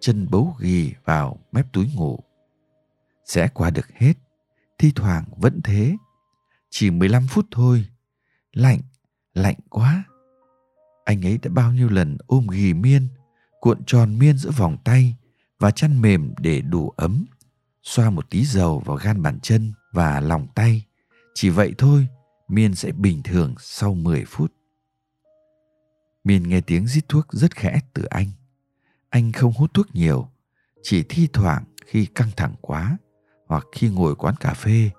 chân 0.00 0.26
bấu 0.30 0.56
ghì 0.60 0.92
vào 1.04 1.38
mép 1.52 1.72
túi 1.72 1.90
ngủ. 1.94 2.18
Sẽ 3.24 3.48
qua 3.48 3.70
được 3.70 3.88
hết, 3.94 4.12
thi 4.78 4.92
thoảng 4.94 5.24
vẫn 5.36 5.60
thế. 5.64 5.96
Chỉ 6.70 6.90
15 6.90 7.26
phút 7.26 7.46
thôi. 7.50 7.86
Lạnh, 8.52 8.80
lạnh 9.34 9.56
quá. 9.70 10.04
Anh 11.04 11.26
ấy 11.26 11.38
đã 11.42 11.50
bao 11.54 11.72
nhiêu 11.72 11.88
lần 11.88 12.16
ôm 12.26 12.46
ghì 12.46 12.74
miên, 12.74 13.08
cuộn 13.60 13.84
tròn 13.86 14.18
miên 14.18 14.38
giữa 14.38 14.50
vòng 14.50 14.76
tay 14.84 15.14
và 15.58 15.70
chăn 15.70 16.00
mềm 16.00 16.34
để 16.38 16.60
đủ 16.60 16.90
ấm. 16.96 17.26
Xoa 17.82 18.10
một 18.10 18.30
tí 18.30 18.44
dầu 18.44 18.82
vào 18.84 18.96
gan 18.96 19.22
bàn 19.22 19.40
chân 19.40 19.72
và 19.92 20.20
lòng 20.20 20.46
tay. 20.54 20.84
Chỉ 21.34 21.48
vậy 21.48 21.74
thôi, 21.78 22.08
miên 22.48 22.74
sẽ 22.74 22.92
bình 22.92 23.22
thường 23.22 23.54
sau 23.58 23.94
10 23.94 24.24
phút. 24.24 24.52
Miên 26.24 26.48
nghe 26.48 26.60
tiếng 26.60 26.86
rít 26.86 27.04
thuốc 27.08 27.26
rất 27.32 27.56
khẽ 27.56 27.80
từ 27.94 28.04
anh. 28.04 28.26
Anh 29.08 29.32
không 29.32 29.52
hút 29.52 29.74
thuốc 29.74 29.94
nhiều, 29.94 30.28
chỉ 30.82 31.04
thi 31.08 31.28
thoảng 31.32 31.64
khi 31.86 32.06
căng 32.06 32.30
thẳng 32.36 32.54
quá 32.60 32.98
hoặc 33.46 33.66
khi 33.72 33.88
ngồi 33.88 34.14
quán 34.14 34.34
cà 34.40 34.54
phê 34.54 34.90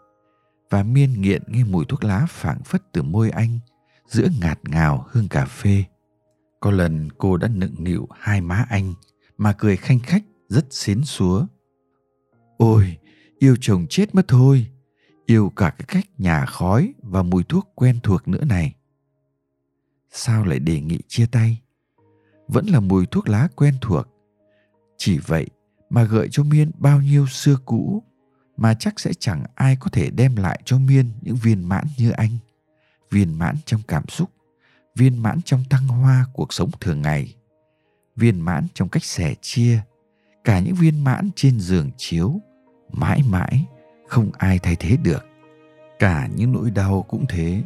và 0.69 0.83
miên 0.83 1.21
nghiện 1.21 1.43
nghe 1.47 1.63
mùi 1.63 1.85
thuốc 1.85 2.03
lá 2.03 2.25
phảng 2.29 2.63
phất 2.63 2.91
từ 2.91 3.03
môi 3.03 3.29
anh 3.29 3.59
giữa 4.07 4.27
ngạt 4.41 4.59
ngào 4.63 5.07
hương 5.09 5.27
cà 5.27 5.45
phê. 5.45 5.83
Có 6.59 6.71
lần 6.71 7.09
cô 7.17 7.37
đã 7.37 7.47
nựng 7.47 7.75
nịu 7.77 8.07
hai 8.19 8.41
má 8.41 8.65
anh 8.69 8.93
mà 9.37 9.53
cười 9.53 9.77
khanh 9.77 9.99
khách 9.99 10.23
rất 10.49 10.65
xến 10.69 11.03
xúa. 11.05 11.45
Ôi, 12.57 12.97
yêu 13.39 13.55
chồng 13.61 13.85
chết 13.89 14.15
mất 14.15 14.27
thôi, 14.27 14.67
yêu 15.27 15.49
cả 15.55 15.69
cái 15.69 15.85
cách 15.87 16.05
nhà 16.17 16.45
khói 16.45 16.93
và 17.01 17.23
mùi 17.23 17.43
thuốc 17.43 17.71
quen 17.75 17.99
thuộc 18.03 18.27
nữa 18.27 18.45
này. 18.45 18.75
Sao 20.11 20.45
lại 20.45 20.59
đề 20.59 20.81
nghị 20.81 20.99
chia 21.07 21.25
tay? 21.25 21.61
Vẫn 22.47 22.65
là 22.65 22.79
mùi 22.79 23.05
thuốc 23.05 23.29
lá 23.29 23.47
quen 23.55 23.73
thuộc. 23.81 24.07
Chỉ 24.97 25.17
vậy 25.17 25.47
mà 25.89 26.03
gợi 26.03 26.27
cho 26.31 26.43
Miên 26.43 26.71
bao 26.77 27.01
nhiêu 27.01 27.27
xưa 27.27 27.57
cũ 27.65 28.03
mà 28.57 28.73
chắc 28.73 28.99
sẽ 28.99 29.11
chẳng 29.19 29.43
ai 29.55 29.77
có 29.79 29.89
thể 29.89 30.09
đem 30.09 30.35
lại 30.35 30.61
cho 30.65 30.79
Miên 30.79 31.11
những 31.21 31.35
viên 31.35 31.69
mãn 31.69 31.85
như 31.97 32.11
anh. 32.11 32.37
Viên 33.11 33.39
mãn 33.39 33.55
trong 33.65 33.81
cảm 33.87 34.07
xúc, 34.07 34.29
viên 34.95 35.23
mãn 35.23 35.41
trong 35.41 35.63
thăng 35.69 35.87
hoa 35.87 36.25
cuộc 36.33 36.53
sống 36.53 36.71
thường 36.79 37.01
ngày, 37.01 37.35
viên 38.15 38.41
mãn 38.41 38.67
trong 38.73 38.89
cách 38.89 39.03
sẻ 39.03 39.35
chia, 39.41 39.79
cả 40.43 40.59
những 40.59 40.75
viên 40.75 41.03
mãn 41.03 41.29
trên 41.35 41.59
giường 41.59 41.91
chiếu, 41.97 42.41
mãi 42.91 43.23
mãi 43.29 43.65
không 44.07 44.31
ai 44.37 44.59
thay 44.59 44.75
thế 44.79 44.97
được. 45.03 45.25
Cả 45.99 46.29
những 46.35 46.51
nỗi 46.51 46.71
đau 46.71 47.05
cũng 47.09 47.25
thế. 47.29 47.63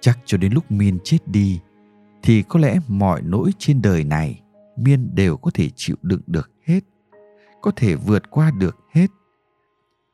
Chắc 0.00 0.18
cho 0.24 0.38
đến 0.38 0.52
lúc 0.52 0.70
Miên 0.70 0.98
chết 1.04 1.18
đi 1.26 1.60
thì 2.22 2.42
có 2.42 2.60
lẽ 2.60 2.78
mọi 2.88 3.22
nỗi 3.22 3.50
trên 3.58 3.82
đời 3.82 4.04
này 4.04 4.40
Miên 4.76 5.14
đều 5.14 5.36
có 5.36 5.50
thể 5.54 5.68
chịu 5.76 5.96
đựng 6.02 6.20
được 6.26 6.50
hết, 6.64 6.80
có 7.60 7.70
thể 7.76 7.94
vượt 7.94 8.30
qua 8.30 8.50
được 8.50 8.76
hết 8.92 9.06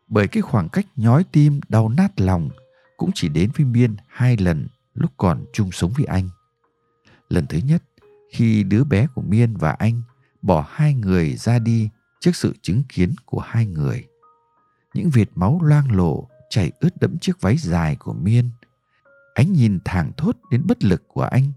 bởi 0.08 0.28
cái 0.28 0.42
khoảng 0.42 0.68
cách 0.68 0.86
nhói 0.96 1.24
tim 1.32 1.60
đau 1.68 1.88
nát 1.88 2.20
lòng 2.20 2.50
cũng 2.96 3.10
chỉ 3.14 3.28
đến 3.28 3.50
với 3.56 3.66
Miên 3.66 3.96
hai 4.06 4.36
lần 4.36 4.68
lúc 4.94 5.10
còn 5.16 5.44
chung 5.52 5.72
sống 5.72 5.92
với 5.96 6.06
anh. 6.06 6.28
Lần 7.28 7.46
thứ 7.46 7.58
nhất, 7.58 7.82
khi 8.30 8.62
đứa 8.62 8.84
bé 8.84 9.06
của 9.14 9.22
Miên 9.22 9.56
và 9.56 9.70
anh 9.70 10.02
bỏ 10.42 10.66
hai 10.70 10.94
người 10.94 11.36
ra 11.36 11.58
đi 11.58 11.88
trước 12.20 12.36
sự 12.36 12.54
chứng 12.62 12.82
kiến 12.88 13.14
của 13.24 13.40
hai 13.40 13.66
người. 13.66 14.04
Những 14.94 15.10
vệt 15.10 15.28
máu 15.34 15.60
loang 15.62 15.92
lổ 15.92 16.28
chảy 16.50 16.72
ướt 16.80 17.00
đẫm 17.00 17.18
chiếc 17.18 17.40
váy 17.40 17.56
dài 17.56 17.96
của 17.96 18.12
Miên. 18.12 18.50
Ánh 19.34 19.52
nhìn 19.52 19.78
thảng 19.84 20.12
thốt 20.16 20.36
đến 20.50 20.62
bất 20.66 20.84
lực 20.84 21.08
của 21.08 21.22
anh 21.22 21.52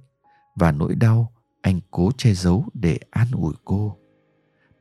và 0.55 0.71
nỗi 0.71 0.95
đau 0.95 1.31
anh 1.61 1.79
cố 1.91 2.11
che 2.17 2.33
giấu 2.33 2.65
để 2.73 3.00
an 3.09 3.27
ủi 3.31 3.53
cô. 3.65 3.97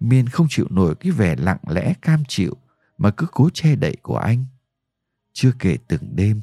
Miên 0.00 0.28
không 0.28 0.47
chịu 0.50 0.66
nổi 0.71 0.95
cái 0.95 1.12
vẻ 1.12 1.37
lặng 1.37 1.59
lẽ 1.69 1.95
cam 2.02 2.23
chịu 2.28 2.57
mà 2.99 3.11
cứ 3.11 3.26
cố 3.33 3.49
che 3.54 3.76
đậy 3.76 3.97
của 4.02 4.16
anh. 4.16 4.45
Chưa 5.33 5.52
kể 5.59 5.76
từng 5.88 6.16
đêm, 6.16 6.40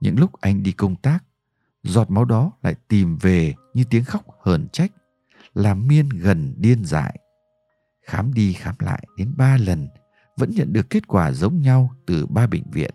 những 0.00 0.18
lúc 0.18 0.32
anh 0.40 0.62
đi 0.62 0.72
công 0.72 0.96
tác, 0.96 1.24
giọt 1.82 2.10
máu 2.10 2.24
đó 2.24 2.52
lại 2.62 2.74
tìm 2.88 3.16
về 3.16 3.54
như 3.74 3.84
tiếng 3.90 4.04
khóc 4.04 4.24
hờn 4.42 4.68
trách, 4.72 4.92
làm 5.54 5.88
Miên 5.88 6.08
gần 6.08 6.54
điên 6.56 6.84
dại. 6.84 7.20
Khám 8.02 8.34
đi 8.34 8.52
khám 8.52 8.74
lại 8.78 9.06
đến 9.16 9.34
ba 9.36 9.56
lần, 9.56 9.88
vẫn 10.36 10.50
nhận 10.50 10.72
được 10.72 10.90
kết 10.90 11.08
quả 11.08 11.32
giống 11.32 11.62
nhau 11.62 11.90
từ 12.06 12.26
ba 12.26 12.46
bệnh 12.46 12.70
viện, 12.70 12.90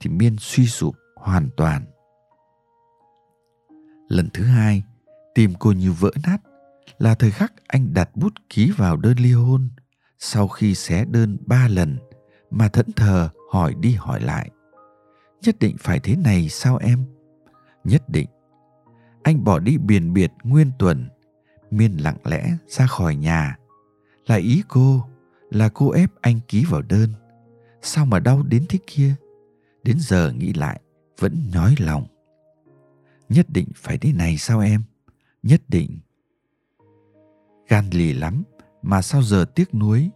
thì 0.00 0.10
Miên 0.10 0.36
suy 0.38 0.66
sụp 0.66 0.96
hoàn 1.16 1.48
toàn. 1.56 1.84
Lần 4.08 4.28
thứ 4.32 4.44
hai, 4.44 4.82
tim 5.34 5.54
cô 5.58 5.72
như 5.72 5.92
vỡ 5.92 6.10
nát 6.26 6.38
là 6.98 7.14
thời 7.14 7.30
khắc 7.30 7.52
anh 7.66 7.94
đặt 7.94 8.10
bút 8.16 8.32
ký 8.48 8.72
vào 8.76 8.96
đơn 8.96 9.18
ly 9.18 9.32
hôn 9.32 9.68
sau 10.18 10.48
khi 10.48 10.74
xé 10.74 11.04
đơn 11.04 11.38
ba 11.46 11.68
lần 11.68 11.98
mà 12.50 12.68
thẫn 12.68 12.92
thờ 12.92 13.28
hỏi 13.52 13.74
đi 13.80 13.94
hỏi 13.94 14.20
lại. 14.20 14.50
Nhất 15.42 15.56
định 15.58 15.76
phải 15.78 16.00
thế 16.00 16.16
này 16.16 16.48
sao 16.48 16.76
em? 16.76 17.04
Nhất 17.84 18.08
định. 18.08 18.28
Anh 19.22 19.44
bỏ 19.44 19.58
đi 19.58 19.78
biển 19.78 20.12
biệt 20.12 20.32
nguyên 20.42 20.70
tuần 20.78 21.08
miên 21.70 21.96
lặng 21.96 22.16
lẽ 22.24 22.56
ra 22.66 22.86
khỏi 22.86 23.16
nhà. 23.16 23.56
Là 24.26 24.36
ý 24.36 24.62
cô 24.68 25.04
là 25.50 25.68
cô 25.68 25.90
ép 25.90 26.10
anh 26.20 26.40
ký 26.48 26.64
vào 26.70 26.82
đơn. 26.82 27.12
Sao 27.82 28.06
mà 28.06 28.20
đau 28.20 28.42
đến 28.42 28.64
thế 28.68 28.78
kia? 28.86 29.14
Đến 29.82 29.96
giờ 30.00 30.32
nghĩ 30.32 30.52
lại, 30.52 30.80
vẫn 31.18 31.50
nói 31.54 31.74
lòng. 31.78 32.06
Nhất 33.28 33.46
định 33.48 33.68
phải 33.76 33.98
thế 33.98 34.12
này 34.12 34.36
sao 34.38 34.60
em? 34.60 34.82
Nhất 35.42 35.62
định. 35.68 35.98
Gan 37.68 37.90
lì 37.90 38.12
lắm, 38.12 38.42
mà 38.82 39.02
sao 39.02 39.22
giờ 39.22 39.44
tiếc 39.54 39.74
nuối? 39.74 40.10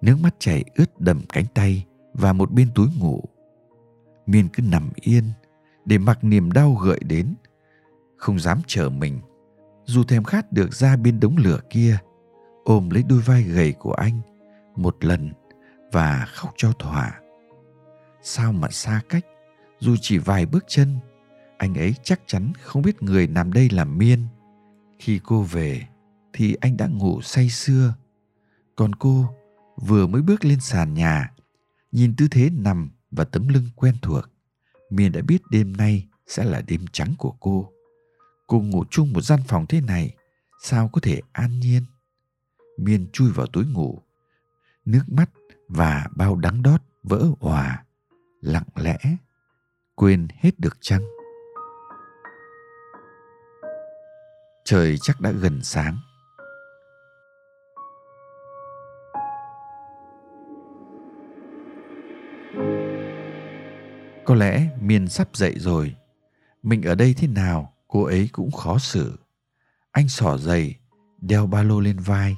Nước 0.00 0.16
mắt 0.20 0.34
chảy 0.38 0.64
ướt 0.74 1.00
đầm 1.00 1.20
cánh 1.28 1.44
tay 1.54 1.86
và 2.14 2.32
một 2.32 2.52
bên 2.52 2.68
túi 2.74 2.88
ngủ. 2.98 3.22
Miên 4.26 4.48
cứ 4.48 4.62
nằm 4.62 4.90
yên, 5.00 5.24
để 5.84 5.98
mặc 5.98 6.24
niềm 6.24 6.52
đau 6.52 6.74
gợi 6.74 7.00
đến. 7.06 7.34
Không 8.16 8.40
dám 8.40 8.60
chờ 8.66 8.88
mình, 8.88 9.20
dù 9.84 10.04
thèm 10.04 10.24
khát 10.24 10.52
được 10.52 10.74
ra 10.74 10.96
bên 10.96 11.20
đống 11.20 11.36
lửa 11.36 11.60
kia 11.70 11.98
ôm 12.64 12.90
lấy 12.90 13.02
đôi 13.02 13.20
vai 13.20 13.42
gầy 13.42 13.72
của 13.72 13.92
anh 13.92 14.20
một 14.76 15.04
lần 15.04 15.32
và 15.92 16.26
khóc 16.28 16.54
cho 16.56 16.72
thỏa. 16.72 17.20
Sao 18.22 18.52
mà 18.52 18.68
xa 18.70 19.00
cách, 19.08 19.26
dù 19.80 19.96
chỉ 20.00 20.18
vài 20.18 20.46
bước 20.46 20.64
chân, 20.68 20.98
anh 21.58 21.74
ấy 21.74 21.94
chắc 22.02 22.20
chắn 22.26 22.52
không 22.62 22.82
biết 22.82 23.02
người 23.02 23.26
nằm 23.26 23.52
đây 23.52 23.70
là 23.70 23.84
miên. 23.84 24.26
Khi 24.98 25.20
cô 25.24 25.42
về 25.42 25.86
thì 26.32 26.56
anh 26.60 26.76
đã 26.76 26.86
ngủ 26.86 27.20
say 27.22 27.48
sưa. 27.48 27.94
Còn 28.76 28.94
cô 28.94 29.34
vừa 29.76 30.06
mới 30.06 30.22
bước 30.22 30.44
lên 30.44 30.60
sàn 30.60 30.94
nhà, 30.94 31.30
nhìn 31.92 32.16
tư 32.16 32.28
thế 32.30 32.50
nằm 32.50 32.90
và 33.10 33.24
tấm 33.24 33.48
lưng 33.48 33.68
quen 33.76 33.94
thuộc, 34.02 34.24
miên 34.90 35.12
đã 35.12 35.20
biết 35.22 35.42
đêm 35.50 35.76
nay 35.76 36.06
sẽ 36.26 36.44
là 36.44 36.60
đêm 36.60 36.84
trắng 36.92 37.14
của 37.18 37.34
cô. 37.40 37.72
Cô 38.46 38.60
ngủ 38.60 38.84
chung 38.90 39.12
một 39.12 39.20
gian 39.20 39.40
phòng 39.48 39.66
thế 39.66 39.80
này, 39.80 40.14
sao 40.62 40.88
có 40.88 41.00
thể 41.00 41.20
an 41.32 41.60
nhiên? 41.60 41.82
Miên 42.76 43.06
chui 43.12 43.32
vào 43.32 43.46
túi 43.46 43.64
ngủ 43.66 44.02
nước 44.84 45.02
mắt 45.08 45.30
và 45.68 46.06
bao 46.16 46.36
đắng 46.36 46.62
đót 46.62 46.80
vỡ 47.02 47.26
òa 47.40 47.84
lặng 48.40 48.68
lẽ 48.76 48.98
quên 49.94 50.28
hết 50.40 50.60
được 50.60 50.76
chăng 50.80 51.02
trời 54.64 54.96
chắc 55.02 55.20
đã 55.20 55.30
gần 55.30 55.60
sáng 55.62 55.96
Có 64.24 64.34
lẽ 64.34 64.68
Miên 64.80 65.08
sắp 65.08 65.28
dậy 65.36 65.54
rồi. 65.58 65.94
Mình 66.62 66.82
ở 66.82 66.94
đây 66.94 67.14
thế 67.14 67.28
nào, 67.28 67.74
cô 67.88 68.04
ấy 68.04 68.28
cũng 68.32 68.52
khó 68.52 68.78
xử. 68.78 69.18
Anh 69.92 70.08
xỏ 70.08 70.38
giày, 70.38 70.74
đeo 71.20 71.46
ba 71.46 71.62
lô 71.62 71.80
lên 71.80 71.98
vai. 71.98 72.36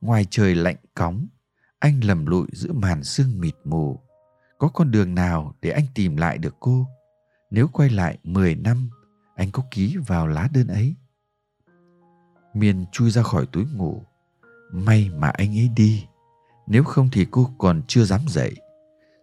Ngoài 0.00 0.26
trời 0.30 0.54
lạnh 0.54 0.76
cóng, 0.94 1.26
anh 1.78 2.04
lầm 2.04 2.26
lụi 2.26 2.46
giữa 2.52 2.72
màn 2.72 3.04
sương 3.04 3.40
mịt 3.40 3.54
mù. 3.64 4.00
Có 4.58 4.68
con 4.68 4.90
đường 4.90 5.14
nào 5.14 5.54
để 5.62 5.70
anh 5.70 5.84
tìm 5.94 6.16
lại 6.16 6.38
được 6.38 6.56
cô? 6.60 6.86
Nếu 7.50 7.68
quay 7.68 7.90
lại 7.90 8.18
10 8.24 8.54
năm, 8.54 8.90
anh 9.36 9.50
có 9.50 9.62
ký 9.70 9.96
vào 10.06 10.26
lá 10.26 10.48
đơn 10.54 10.66
ấy. 10.66 10.94
Miên 12.54 12.84
chui 12.92 13.10
ra 13.10 13.22
khỏi 13.22 13.46
túi 13.52 13.64
ngủ. 13.74 14.02
May 14.72 15.10
mà 15.16 15.28
anh 15.28 15.58
ấy 15.58 15.68
đi. 15.76 16.06
Nếu 16.66 16.84
không 16.84 17.08
thì 17.12 17.26
cô 17.30 17.50
còn 17.58 17.82
chưa 17.88 18.04
dám 18.04 18.20
dậy. 18.28 18.56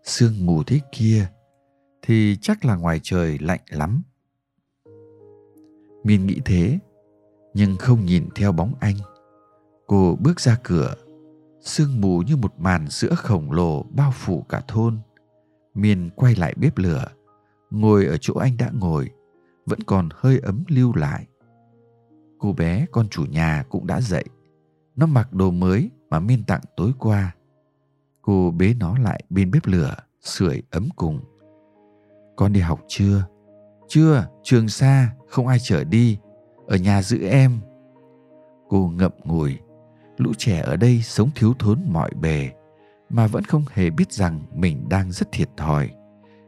Sương 0.04 0.46
mù 0.46 0.64
thế 0.64 0.80
kia 0.92 1.28
thì 2.02 2.38
chắc 2.42 2.66
là 2.66 2.76
ngoài 2.76 3.00
trời 3.04 3.38
lạnh 3.40 3.62
lắm. 3.70 4.02
Miên 6.04 6.26
nghĩ 6.26 6.42
thế, 6.46 6.80
nhưng 7.54 7.78
không 7.78 8.06
nhìn 8.06 8.30
theo 8.36 8.52
bóng 8.52 8.74
anh. 8.80 8.96
Cô 9.88 10.18
bước 10.20 10.40
ra 10.40 10.58
cửa, 10.64 10.94
sương 11.62 12.02
mù 12.02 12.22
như 12.22 12.36
một 12.36 12.54
màn 12.58 12.90
sữa 12.90 13.16
khổng 13.16 13.52
lồ 13.52 13.84
bao 13.84 14.12
phủ 14.12 14.42
cả 14.50 14.62
thôn. 14.68 15.00
Miên 15.74 16.10
quay 16.16 16.36
lại 16.36 16.54
bếp 16.58 16.78
lửa, 16.78 17.06
ngồi 17.70 18.06
ở 18.06 18.18
chỗ 18.18 18.34
anh 18.34 18.58
đã 18.58 18.72
ngồi, 18.74 19.10
vẫn 19.66 19.80
còn 19.84 20.10
hơi 20.14 20.40
ấm 20.40 20.64
lưu 20.68 20.96
lại. 20.96 21.28
Cô 22.40 22.54
bé 22.54 22.86
con 22.92 23.10
chủ 23.10 23.26
nhà 23.26 23.64
cũng 23.70 23.88
đã 23.88 24.02
dậy. 24.02 24.24
Nó 24.96 25.06
mặc 25.06 25.34
đồ 25.34 25.52
mới 25.52 25.90
mà 26.10 26.20
Miên 26.20 26.44
tặng 26.44 26.62
tối 26.78 26.92
qua. 27.00 27.36
Cô 28.22 28.52
bế 28.52 28.74
nó 28.80 28.98
lại 28.98 29.24
bên 29.30 29.52
bếp 29.52 29.66
lửa, 29.66 29.96
sưởi 30.22 30.62
ấm 30.72 30.90
cùng. 30.96 31.20
Con 32.36 32.54
đi 32.54 32.60
học 32.60 32.80
chưa? 32.88 33.26
Chưa, 33.88 34.28
trường 34.44 34.70
xa, 34.70 35.16
không 35.28 35.48
ai 35.48 35.58
chở 35.62 35.84
đi. 35.84 36.18
Ở 36.68 36.78
nhà 36.78 37.02
giữ 37.02 37.28
em. 37.28 37.60
Cô 38.70 38.92
ngậm 38.96 39.12
ngùi. 39.24 39.58
Lũ 40.18 40.34
trẻ 40.38 40.60
ở 40.60 40.76
đây 40.76 41.02
sống 41.02 41.30
thiếu 41.36 41.54
thốn 41.60 41.80
mọi 41.90 42.12
bề, 42.22 42.52
mà 43.10 43.28
vẫn 43.28 43.44
không 43.44 43.64
hề 43.74 43.90
biết 43.90 44.12
rằng 44.12 44.42
mình 44.54 44.90
đang 44.90 45.12
rất 45.12 45.32
thiệt 45.32 45.50
thòi, 45.58 45.90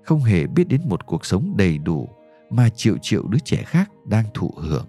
không 0.03 0.19
hề 0.19 0.47
biết 0.47 0.67
đến 0.67 0.81
một 0.85 1.05
cuộc 1.05 1.25
sống 1.25 1.53
đầy 1.57 1.77
đủ 1.77 2.09
mà 2.49 2.69
triệu 2.69 2.97
triệu 3.01 3.27
đứa 3.27 3.39
trẻ 3.39 3.63
khác 3.65 3.91
đang 4.05 4.25
thụ 4.33 4.53
hưởng. 4.57 4.87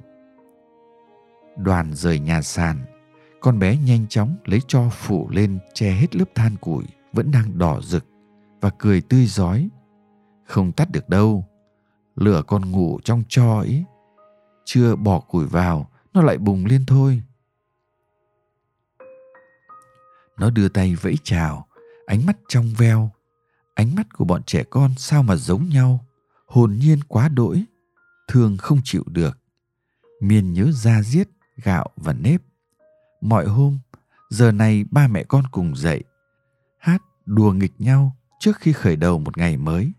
Đoàn 1.56 1.94
rời 1.94 2.18
nhà 2.18 2.42
sàn, 2.42 2.84
con 3.40 3.58
bé 3.58 3.76
nhanh 3.76 4.06
chóng 4.08 4.37
lấy 4.44 4.60
cho 4.68 4.88
phủ 4.90 5.28
lên 5.30 5.58
che 5.75 5.90
hết 5.90 6.16
lớp 6.16 6.25
than 6.34 6.56
củi 6.56 6.84
vẫn 7.12 7.30
đang 7.30 7.58
đỏ 7.58 7.80
rực 7.80 8.04
và 8.60 8.70
cười 8.78 9.00
tươi 9.00 9.26
rói. 9.26 9.68
Không 10.44 10.72
tắt 10.72 10.90
được 10.90 11.08
đâu, 11.08 11.44
lửa 12.16 12.42
còn 12.46 12.70
ngủ 12.70 13.00
trong 13.04 13.22
cho 13.28 13.58
ấy 13.58 13.84
chưa 14.64 14.96
bỏ 14.96 15.20
củi 15.20 15.46
vào 15.46 15.90
nó 16.14 16.22
lại 16.22 16.38
bùng 16.38 16.66
lên 16.66 16.84
thôi. 16.87 17.22
Nó 20.40 20.50
đưa 20.50 20.68
tay 20.68 20.94
vẫy 20.94 21.16
chào, 21.23 21.66
ánh 22.06 22.26
mắt 22.26 22.37
trong 22.49 22.75
veo. 22.78 23.11
Ánh 23.75 23.94
mắt 23.94 24.06
của 24.12 24.25
bọn 24.25 24.42
trẻ 24.42 24.64
con 24.70 24.90
sao 24.97 25.23
mà 25.23 25.37
giống 25.37 25.68
nhau? 25.68 26.06
Hồn 26.47 26.76
nhiên 26.80 26.99
quá 27.09 27.28
đỗi 27.28 27.64
thương 28.28 28.56
không 28.56 28.80
chịu 28.85 29.04
được. 29.06 29.38
Miên 30.20 30.52
nhớ 30.52 30.73
ra 30.73 31.02
giết 31.02 31.28
gạo 31.56 31.87
và 31.97 32.12
nếp. 32.12 32.42
Mọi 33.20 33.47
hôm, 33.47 33.78
giờ 34.30 34.52
này 34.52 34.85
ba 34.90 35.09
mẹ 35.09 35.25
con 35.25 35.44
cùng 35.52 35.76
dậy, 35.76 36.04
hát, 36.78 37.02
đùa 37.26 37.52
nghịch 37.52 37.75
nhau 37.78 38.16
trước 38.38 38.56
khi 38.56 38.73
khởi 38.73 38.97
đầu 38.97 39.18
một 39.18 39.38
ngày 39.38 39.56
mới. 39.56 39.92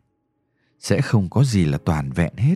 Sẽ 0.79 1.01
không 1.01 1.29
có 1.29 1.43
gì 1.43 1.65
là 1.65 1.77
toàn 1.77 2.11
vẹn 2.11 2.33
hết. 2.37 2.55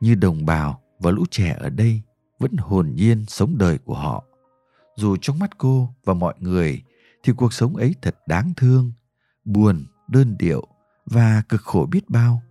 Như 0.00 0.14
đồng 0.14 0.46
bào 0.46 0.82
và 0.98 1.10
lũ 1.10 1.24
trẻ 1.30 1.56
ở 1.60 1.70
đây 1.70 2.02
vẫn 2.38 2.56
hồn 2.56 2.92
nhiên 2.94 3.24
sống 3.28 3.58
đời 3.58 3.78
của 3.78 3.94
họ. 3.94 4.24
Dù 4.96 5.16
trong 5.20 5.38
mắt 5.38 5.58
cô 5.58 5.94
và 6.04 6.14
mọi 6.14 6.34
người 6.38 6.82
thì 7.22 7.32
cuộc 7.36 7.52
sống 7.52 7.76
ấy 7.76 7.94
thật 8.02 8.16
đáng 8.26 8.52
thương, 8.56 8.92
buồn, 9.44 9.86
đơn 10.08 10.36
điệu 10.38 10.66
và 11.06 11.42
cực 11.48 11.62
khổ 11.62 11.86
biết 11.90 12.10
bao. 12.10 12.42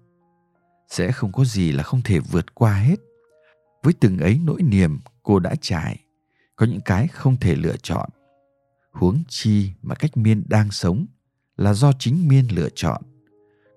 Sẽ 0.90 1.12
không 1.12 1.32
có 1.32 1.46
gì 1.46 1.72
là 1.72 1.84
không 1.84 2.02
thể 2.02 2.20
vượt 2.20 2.56
qua 2.56 2.74
hết. 2.74 3.00
Với 3.84 3.94
từng 4.00 4.18
ấy 4.18 4.40
nỗi 4.44 4.62
niềm 4.62 5.00
cô 5.24 5.40
đã 5.40 5.56
trải, 5.62 6.04
có 6.56 6.66
những 6.66 6.82
cái 6.86 7.08
không 7.08 7.38
thể 7.38 7.56
lựa 7.56 7.78
chọn. 7.84 8.10
Huống 8.92 9.24
chi 9.28 9.72
mà 9.82 9.96
cách 9.96 10.18
miên 10.18 10.44
đang 10.48 10.72
sống 10.72 11.06
là 11.58 11.74
do 11.74 11.92
chính 12.00 12.28
miên 12.28 12.48
lựa 12.52 12.70
chọn. 12.76 13.02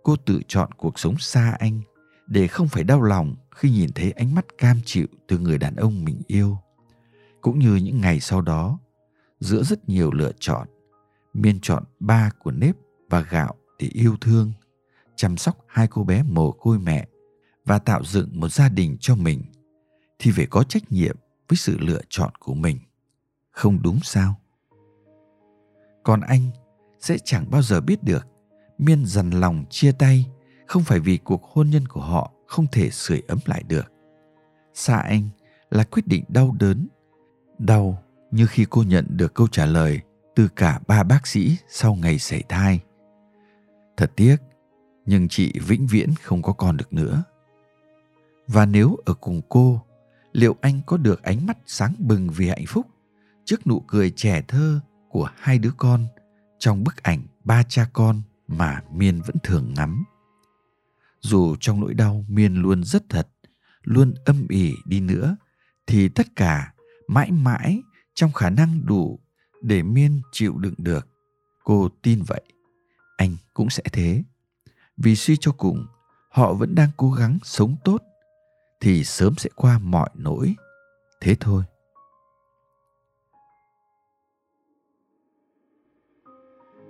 Cô 0.02 0.16
tự 0.16 0.40
chọn 0.48 0.72
cuộc 0.72 0.98
sống 0.98 1.18
xa 1.18 1.56
anh 1.58 1.80
để 2.26 2.46
không 2.46 2.68
phải 2.68 2.84
đau 2.84 3.02
lòng 3.02 3.36
khi 3.50 3.70
nhìn 3.70 3.90
thấy 3.94 4.10
ánh 4.10 4.34
mắt 4.34 4.46
cam 4.58 4.80
chịu 4.84 5.06
từ 5.28 5.38
người 5.38 5.58
đàn 5.58 5.76
ông 5.76 6.04
mình 6.04 6.22
yêu. 6.26 6.58
Cũng 7.40 7.58
như 7.58 7.74
những 7.74 8.00
ngày 8.00 8.20
sau 8.20 8.40
đó, 8.40 8.78
giữa 9.40 9.62
rất 9.62 9.88
nhiều 9.88 10.12
lựa 10.12 10.32
chọn 10.40 10.68
miên 11.34 11.60
chọn 11.62 11.84
ba 12.00 12.30
của 12.38 12.50
nếp 12.50 12.76
và 13.10 13.20
gạo 13.20 13.54
để 13.78 13.88
yêu 13.92 14.16
thương, 14.20 14.52
chăm 15.16 15.36
sóc 15.36 15.64
hai 15.66 15.88
cô 15.88 16.04
bé 16.04 16.22
mồ 16.22 16.52
côi 16.52 16.78
mẹ 16.78 17.06
và 17.64 17.78
tạo 17.78 18.04
dựng 18.04 18.40
một 18.40 18.48
gia 18.48 18.68
đình 18.68 18.96
cho 19.00 19.14
mình, 19.14 19.42
thì 20.18 20.30
phải 20.30 20.46
có 20.46 20.62
trách 20.62 20.92
nhiệm 20.92 21.16
với 21.48 21.56
sự 21.56 21.78
lựa 21.78 22.00
chọn 22.08 22.32
của 22.38 22.54
mình. 22.54 22.78
Không 23.50 23.82
đúng 23.82 23.98
sao? 24.02 24.34
Còn 26.02 26.20
anh 26.20 26.50
sẽ 27.00 27.18
chẳng 27.24 27.50
bao 27.50 27.62
giờ 27.62 27.80
biết 27.80 28.02
được, 28.02 28.26
miên 28.78 29.06
dằn 29.06 29.30
lòng 29.30 29.64
chia 29.70 29.92
tay 29.92 30.26
không 30.66 30.82
phải 30.82 31.00
vì 31.00 31.16
cuộc 31.16 31.44
hôn 31.44 31.70
nhân 31.70 31.88
của 31.88 32.00
họ 32.00 32.32
không 32.46 32.66
thể 32.72 32.90
sưởi 32.90 33.22
ấm 33.28 33.38
lại 33.44 33.62
được. 33.68 33.92
Xa 34.74 34.96
anh 34.96 35.28
là 35.70 35.84
quyết 35.84 36.06
định 36.06 36.24
đau 36.28 36.56
đớn, 36.58 36.88
đau 37.58 38.02
như 38.30 38.46
khi 38.46 38.66
cô 38.70 38.82
nhận 38.82 39.06
được 39.10 39.34
câu 39.34 39.48
trả 39.48 39.66
lời 39.66 40.00
từ 40.40 40.48
cả 40.48 40.80
ba 40.86 41.02
bác 41.02 41.26
sĩ 41.26 41.56
sau 41.68 41.94
ngày 41.94 42.18
sảy 42.18 42.42
thai. 42.48 42.80
Thật 43.96 44.12
tiếc, 44.16 44.36
nhưng 45.06 45.28
chị 45.28 45.52
vĩnh 45.66 45.86
viễn 45.86 46.14
không 46.22 46.42
có 46.42 46.52
con 46.52 46.76
được 46.76 46.92
nữa. 46.92 47.24
Và 48.46 48.66
nếu 48.66 48.96
ở 49.04 49.14
cùng 49.14 49.40
cô, 49.48 49.82
liệu 50.32 50.56
anh 50.60 50.80
có 50.86 50.96
được 50.96 51.22
ánh 51.22 51.46
mắt 51.46 51.58
sáng 51.66 51.94
bừng 51.98 52.30
vì 52.30 52.48
hạnh 52.48 52.64
phúc 52.68 52.86
trước 53.44 53.66
nụ 53.66 53.80
cười 53.80 54.10
trẻ 54.10 54.42
thơ 54.48 54.80
của 55.08 55.30
hai 55.36 55.58
đứa 55.58 55.70
con 55.76 56.06
trong 56.58 56.84
bức 56.84 57.02
ảnh 57.02 57.22
ba 57.44 57.62
cha 57.62 57.86
con 57.92 58.22
mà 58.48 58.82
miên 58.92 59.20
vẫn 59.20 59.36
thường 59.42 59.74
ngắm? 59.76 60.04
Dù 61.20 61.56
trong 61.60 61.80
nỗi 61.80 61.94
đau 61.94 62.24
miên 62.28 62.54
luôn 62.54 62.84
rất 62.84 63.08
thật, 63.08 63.28
luôn 63.82 64.14
âm 64.24 64.46
ỉ 64.48 64.74
đi 64.84 65.00
nữa, 65.00 65.36
thì 65.86 66.08
tất 66.08 66.36
cả 66.36 66.74
mãi 67.08 67.30
mãi 67.30 67.82
trong 68.14 68.32
khả 68.32 68.50
năng 68.50 68.86
đủ 68.86 69.20
để 69.60 69.82
miên 69.82 70.22
chịu 70.32 70.58
đựng 70.58 70.74
được. 70.78 71.08
Cô 71.64 71.88
tin 72.02 72.22
vậy. 72.26 72.42
Anh 73.16 73.36
cũng 73.54 73.70
sẽ 73.70 73.82
thế. 73.92 74.22
Vì 74.96 75.16
suy 75.16 75.36
cho 75.40 75.52
cùng, 75.52 75.86
họ 76.30 76.52
vẫn 76.52 76.74
đang 76.74 76.90
cố 76.96 77.10
gắng 77.10 77.38
sống 77.42 77.76
tốt, 77.84 78.02
thì 78.80 79.04
sớm 79.04 79.34
sẽ 79.36 79.50
qua 79.54 79.78
mọi 79.78 80.10
nỗi. 80.14 80.54
Thế 81.20 81.36
thôi. 81.40 81.64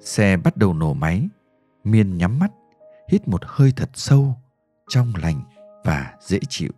Xe 0.00 0.36
bắt 0.36 0.56
đầu 0.56 0.74
nổ 0.74 0.94
máy. 0.94 1.28
Miên 1.84 2.18
nhắm 2.18 2.38
mắt, 2.38 2.50
hít 3.08 3.28
một 3.28 3.40
hơi 3.44 3.72
thật 3.76 3.90
sâu, 3.94 4.34
trong 4.88 5.12
lành 5.22 5.42
và 5.84 6.16
dễ 6.20 6.38
chịu. 6.48 6.72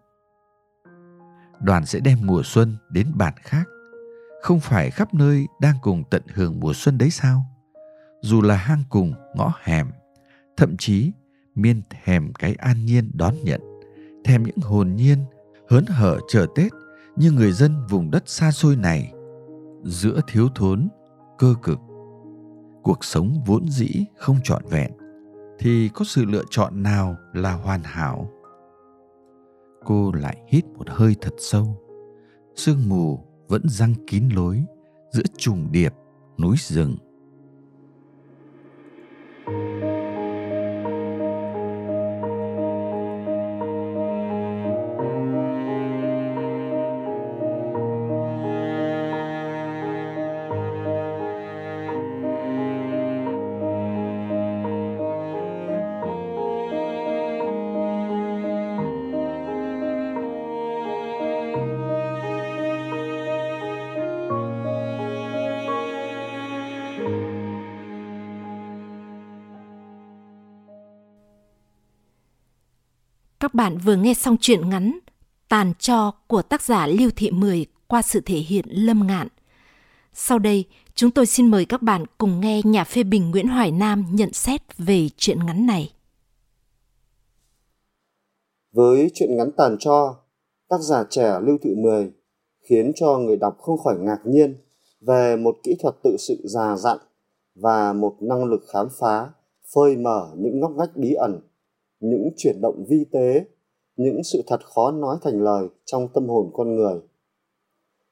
Đoàn 1.60 1.86
sẽ 1.86 2.00
đem 2.00 2.18
mùa 2.26 2.42
xuân 2.44 2.76
đến 2.90 3.12
bản 3.14 3.34
khác 3.36 3.64
không 4.42 4.60
phải 4.60 4.90
khắp 4.90 5.14
nơi 5.14 5.46
đang 5.60 5.74
cùng 5.82 6.04
tận 6.10 6.22
hưởng 6.34 6.60
mùa 6.60 6.72
xuân 6.74 6.98
đấy 6.98 7.10
sao? 7.10 7.42
Dù 8.20 8.42
là 8.42 8.56
hang 8.56 8.82
cùng, 8.88 9.14
ngõ 9.34 9.52
hẻm, 9.62 9.90
thậm 10.56 10.76
chí 10.76 11.12
miên 11.54 11.82
thèm 11.90 12.32
cái 12.32 12.54
an 12.54 12.84
nhiên 12.84 13.10
đón 13.14 13.34
nhận, 13.44 13.60
thèm 14.24 14.42
những 14.42 14.58
hồn 14.62 14.94
nhiên, 14.96 15.18
hớn 15.68 15.86
hở 15.86 16.18
chờ 16.28 16.46
tết 16.54 16.72
như 17.16 17.30
người 17.30 17.52
dân 17.52 17.86
vùng 17.88 18.10
đất 18.10 18.22
xa 18.26 18.50
xôi 18.50 18.76
này 18.76 19.12
giữa 19.82 20.20
thiếu 20.26 20.48
thốn, 20.54 20.88
cơ 21.38 21.54
cực. 21.62 21.78
Cuộc 22.82 23.04
sống 23.04 23.42
vốn 23.46 23.68
dĩ 23.68 24.04
không 24.16 24.36
trọn 24.44 24.62
vẹn, 24.70 24.92
thì 25.58 25.88
có 25.94 26.04
sự 26.04 26.24
lựa 26.24 26.44
chọn 26.50 26.82
nào 26.82 27.16
là 27.32 27.52
hoàn 27.52 27.82
hảo? 27.82 28.30
Cô 29.84 30.12
lại 30.12 30.36
hít 30.48 30.64
một 30.66 30.88
hơi 30.90 31.16
thật 31.20 31.34
sâu, 31.38 31.80
sương 32.54 32.88
mù 32.88 33.31
vẫn 33.48 33.62
răng 33.68 33.94
kín 34.06 34.28
lối 34.34 34.64
giữa 35.12 35.22
trùng 35.36 35.72
điệp 35.72 35.92
núi 36.38 36.56
rừng. 36.58 36.96
Các 73.52 73.56
bạn 73.56 73.78
vừa 73.78 73.96
nghe 73.96 74.14
xong 74.14 74.36
truyện 74.40 74.70
ngắn 74.70 74.98
Tàn 75.48 75.72
cho 75.78 76.12
của 76.26 76.42
tác 76.42 76.62
giả 76.62 76.86
Lưu 76.86 77.10
Thị 77.16 77.30
Mười 77.30 77.66
qua 77.86 78.02
sự 78.02 78.20
thể 78.26 78.36
hiện 78.36 78.64
Lâm 78.68 79.06
Ngạn. 79.06 79.28
Sau 80.12 80.38
đây, 80.38 80.64
chúng 80.94 81.10
tôi 81.10 81.26
xin 81.26 81.46
mời 81.46 81.64
các 81.64 81.82
bạn 81.82 82.04
cùng 82.18 82.40
nghe 82.40 82.60
nhà 82.64 82.84
phê 82.84 83.02
bình 83.02 83.30
Nguyễn 83.30 83.48
Hoài 83.48 83.70
Nam 83.70 84.06
nhận 84.12 84.32
xét 84.32 84.78
về 84.78 85.08
truyện 85.16 85.46
ngắn 85.46 85.66
này. 85.66 85.92
Với 88.72 89.10
truyện 89.14 89.36
ngắn 89.36 89.50
tàn 89.56 89.76
cho, 89.78 90.16
tác 90.68 90.80
giả 90.80 91.04
trẻ 91.10 91.38
Lưu 91.42 91.58
Thị 91.62 91.70
Mười 91.74 92.12
khiến 92.68 92.92
cho 92.96 93.18
người 93.18 93.36
đọc 93.36 93.58
không 93.58 93.78
khỏi 93.78 93.98
ngạc 93.98 94.20
nhiên 94.24 94.56
về 95.00 95.36
một 95.36 95.56
kỹ 95.62 95.76
thuật 95.82 95.94
tự 96.02 96.16
sự 96.18 96.36
già 96.44 96.76
dặn 96.76 96.98
và 97.54 97.92
một 97.92 98.16
năng 98.20 98.44
lực 98.44 98.60
khám 98.72 98.88
phá 99.00 99.30
phơi 99.74 99.96
mở 99.96 100.30
những 100.36 100.60
ngóc 100.60 100.70
ngách 100.76 100.96
bí 100.96 101.12
ẩn 101.12 101.40
những 102.02 102.28
chuyển 102.36 102.60
động 102.60 102.84
vi 102.88 103.04
tế, 103.12 103.44
những 103.96 104.24
sự 104.24 104.42
thật 104.46 104.60
khó 104.64 104.90
nói 104.90 105.16
thành 105.22 105.42
lời 105.42 105.68
trong 105.84 106.08
tâm 106.14 106.28
hồn 106.28 106.50
con 106.52 106.76
người. 106.76 107.00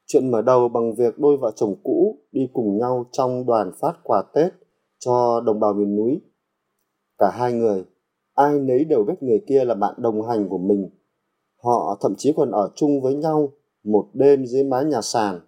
Chuyện 0.06 0.30
mở 0.30 0.42
đầu 0.42 0.68
bằng 0.68 0.94
việc 0.94 1.18
đôi 1.18 1.36
vợ 1.36 1.52
chồng 1.56 1.74
cũ 1.82 2.18
đi 2.32 2.48
cùng 2.52 2.78
nhau 2.78 3.06
trong 3.12 3.46
đoàn 3.46 3.72
phát 3.80 3.92
quà 4.02 4.22
tết 4.34 4.52
cho 4.98 5.40
đồng 5.40 5.60
bào 5.60 5.72
miền 5.72 5.96
núi. 5.96 6.20
Cả 7.18 7.30
hai 7.30 7.52
người, 7.52 7.84
ai 8.34 8.58
nấy 8.58 8.84
đều 8.84 9.04
biết 9.04 9.22
người 9.22 9.40
kia 9.48 9.64
là 9.64 9.74
bạn 9.74 9.94
đồng 9.98 10.22
hành 10.22 10.48
của 10.48 10.58
mình. 10.58 10.90
Họ 11.62 11.98
thậm 12.00 12.14
chí 12.18 12.32
còn 12.36 12.50
ở 12.50 12.70
chung 12.74 13.00
với 13.00 13.14
nhau 13.14 13.52
một 13.84 14.08
đêm 14.12 14.46
dưới 14.46 14.64
mái 14.64 14.84
nhà 14.84 15.00
sàn, 15.02 15.40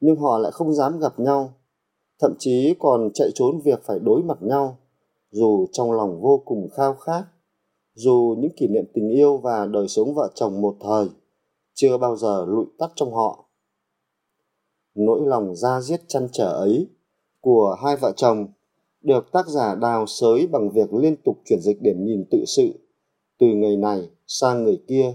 nhưng 0.00 0.16
họ 0.16 0.38
lại 0.38 0.52
không 0.52 0.74
dám 0.74 0.98
gặp 0.98 1.18
nhau, 1.18 1.52
thậm 2.20 2.34
chí 2.38 2.74
còn 2.78 3.10
chạy 3.14 3.28
trốn 3.34 3.60
việc 3.64 3.82
phải 3.84 3.98
đối 3.98 4.22
mặt 4.22 4.38
nhau, 4.40 4.76
dù 5.30 5.66
trong 5.72 5.92
lòng 5.92 6.20
vô 6.20 6.42
cùng 6.44 6.68
khao 6.76 6.94
khát 6.94 7.24
dù 7.96 8.34
những 8.38 8.52
kỷ 8.56 8.68
niệm 8.68 8.84
tình 8.94 9.08
yêu 9.08 9.36
và 9.36 9.66
đời 9.66 9.88
sống 9.88 10.14
vợ 10.14 10.30
chồng 10.34 10.60
một 10.60 10.76
thời 10.80 11.08
chưa 11.74 11.98
bao 11.98 12.16
giờ 12.16 12.44
lụi 12.48 12.66
tắt 12.78 12.92
trong 12.94 13.14
họ. 13.14 13.44
Nỗi 14.94 15.20
lòng 15.24 15.56
da 15.56 15.80
diết 15.80 16.00
chăn 16.08 16.28
trở 16.32 16.48
ấy 16.48 16.88
của 17.40 17.76
hai 17.84 17.96
vợ 17.96 18.12
chồng 18.16 18.46
được 19.00 19.32
tác 19.32 19.48
giả 19.48 19.74
đào 19.74 20.06
sới 20.06 20.46
bằng 20.46 20.70
việc 20.70 20.94
liên 20.94 21.16
tục 21.24 21.38
chuyển 21.44 21.60
dịch 21.60 21.82
điểm 21.82 22.04
nhìn 22.04 22.24
tự 22.30 22.44
sự 22.46 22.72
từ 23.38 23.46
người 23.46 23.76
này 23.76 24.10
sang 24.26 24.64
người 24.64 24.82
kia. 24.88 25.14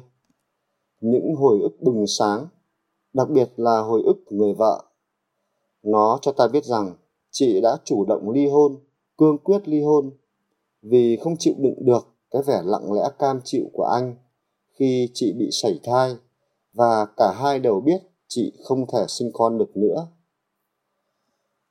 Những 1.02 1.36
hồi 1.36 1.60
ức 1.62 1.82
bừng 1.82 2.08
sáng, 2.08 2.48
đặc 3.14 3.30
biệt 3.30 3.50
là 3.58 3.80
hồi 3.80 4.02
ức 4.06 4.18
người 4.30 4.54
vợ, 4.54 4.84
nó 5.84 6.20
cho 6.22 6.32
ta 6.32 6.48
biết 6.48 6.66
rằng 6.66 6.96
chị 7.32 7.62
đã 7.62 7.78
chủ 7.84 8.06
động 8.06 8.30
ly 8.30 8.48
hôn, 8.48 8.76
cương 9.18 9.38
quyết 9.38 9.68
ly 9.68 9.82
hôn 9.82 10.12
vì 10.82 11.18
không 11.18 11.36
chịu 11.40 11.54
đựng 11.58 11.86
được 11.86 12.11
cái 12.32 12.42
vẻ 12.42 12.62
lặng 12.66 12.94
lẽ 12.94 13.10
cam 13.20 13.40
chịu 13.44 13.66
của 13.74 13.84
anh 13.84 14.16
khi 14.74 15.10
chị 15.14 15.34
bị 15.34 15.50
sảy 15.52 15.80
thai 15.84 16.16
và 16.74 17.06
cả 17.18 17.34
hai 17.36 17.60
đều 17.60 17.82
biết 17.82 18.02
chị 18.28 18.54
không 18.64 18.86
thể 18.94 19.06
sinh 19.08 19.32
con 19.34 19.58
được 19.58 19.78
nữa. 19.78 20.08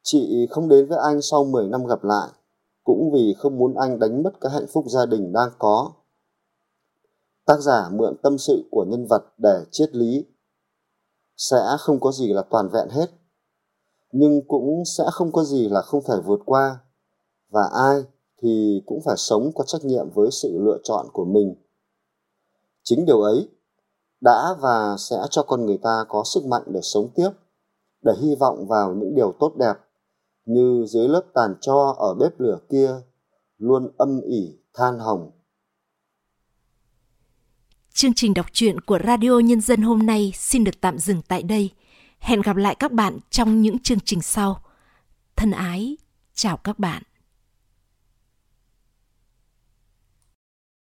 Chị 0.02 0.46
không 0.50 0.68
đến 0.68 0.86
với 0.86 0.98
anh 1.04 1.22
sau 1.22 1.44
10 1.44 1.68
năm 1.68 1.86
gặp 1.86 2.04
lại, 2.04 2.28
cũng 2.84 3.10
vì 3.12 3.34
không 3.38 3.58
muốn 3.58 3.74
anh 3.74 3.98
đánh 3.98 4.22
mất 4.22 4.40
cái 4.40 4.52
hạnh 4.52 4.66
phúc 4.72 4.84
gia 4.88 5.06
đình 5.06 5.32
đang 5.32 5.50
có. 5.58 5.92
Tác 7.46 7.60
giả 7.60 7.88
mượn 7.92 8.16
tâm 8.22 8.38
sự 8.38 8.68
của 8.70 8.84
nhân 8.88 9.06
vật 9.06 9.24
để 9.38 9.64
triết 9.70 9.96
lý. 9.96 10.24
Sẽ 11.36 11.62
không 11.78 12.00
có 12.00 12.12
gì 12.12 12.32
là 12.32 12.42
toàn 12.50 12.68
vẹn 12.68 12.88
hết, 12.88 13.06
nhưng 14.12 14.42
cũng 14.48 14.82
sẽ 14.84 15.04
không 15.12 15.32
có 15.32 15.44
gì 15.44 15.68
là 15.68 15.82
không 15.82 16.04
thể 16.08 16.14
vượt 16.24 16.40
qua. 16.44 16.78
Và 17.48 17.62
ai 17.72 18.02
thì 18.42 18.83
cũng 18.87 19.00
phải 19.05 19.14
sống 19.18 19.50
có 19.55 19.64
trách 19.64 19.85
nhiệm 19.85 20.11
với 20.14 20.29
sự 20.31 20.59
lựa 20.64 20.79
chọn 20.85 21.07
của 21.12 21.24
mình. 21.24 21.55
Chính 22.83 23.05
điều 23.07 23.20
ấy 23.20 23.48
đã 24.20 24.55
và 24.61 24.96
sẽ 24.98 25.16
cho 25.31 25.42
con 25.42 25.66
người 25.66 25.79
ta 25.83 26.05
có 26.09 26.24
sức 26.24 26.44
mạnh 26.44 26.62
để 26.66 26.81
sống 26.83 27.11
tiếp, 27.14 27.31
để 28.03 28.12
hy 28.22 28.35
vọng 28.35 28.66
vào 28.68 28.94
những 28.94 29.14
điều 29.14 29.33
tốt 29.40 29.55
đẹp, 29.59 29.74
như 30.44 30.85
dưới 30.88 31.09
lớp 31.09 31.22
tàn 31.35 31.55
cho 31.61 31.94
ở 31.98 32.14
bếp 32.14 32.40
lửa 32.40 32.59
kia 32.70 32.90
luôn 33.59 33.90
âm 33.96 34.20
ỉ 34.20 34.59
than 34.74 34.98
hồng. 34.98 35.31
Chương 37.92 38.14
trình 38.14 38.35
đọc 38.35 38.46
truyện 38.53 38.81
của 38.81 38.98
Radio 39.07 39.38
Nhân 39.38 39.61
dân 39.61 39.83
hôm 39.83 40.07
nay 40.07 40.33
xin 40.35 40.64
được 40.64 40.81
tạm 40.81 40.98
dừng 40.98 41.22
tại 41.29 41.42
đây. 41.42 41.70
Hẹn 42.18 42.40
gặp 42.40 42.57
lại 42.57 42.74
các 42.74 42.92
bạn 42.92 43.18
trong 43.31 43.62
những 43.62 43.79
chương 43.79 43.98
trình 44.05 44.22
sau. 44.22 44.62
Thân 45.37 45.50
ái, 45.50 45.96
chào 46.35 46.57
các 46.57 46.79
bạn. 46.79 47.03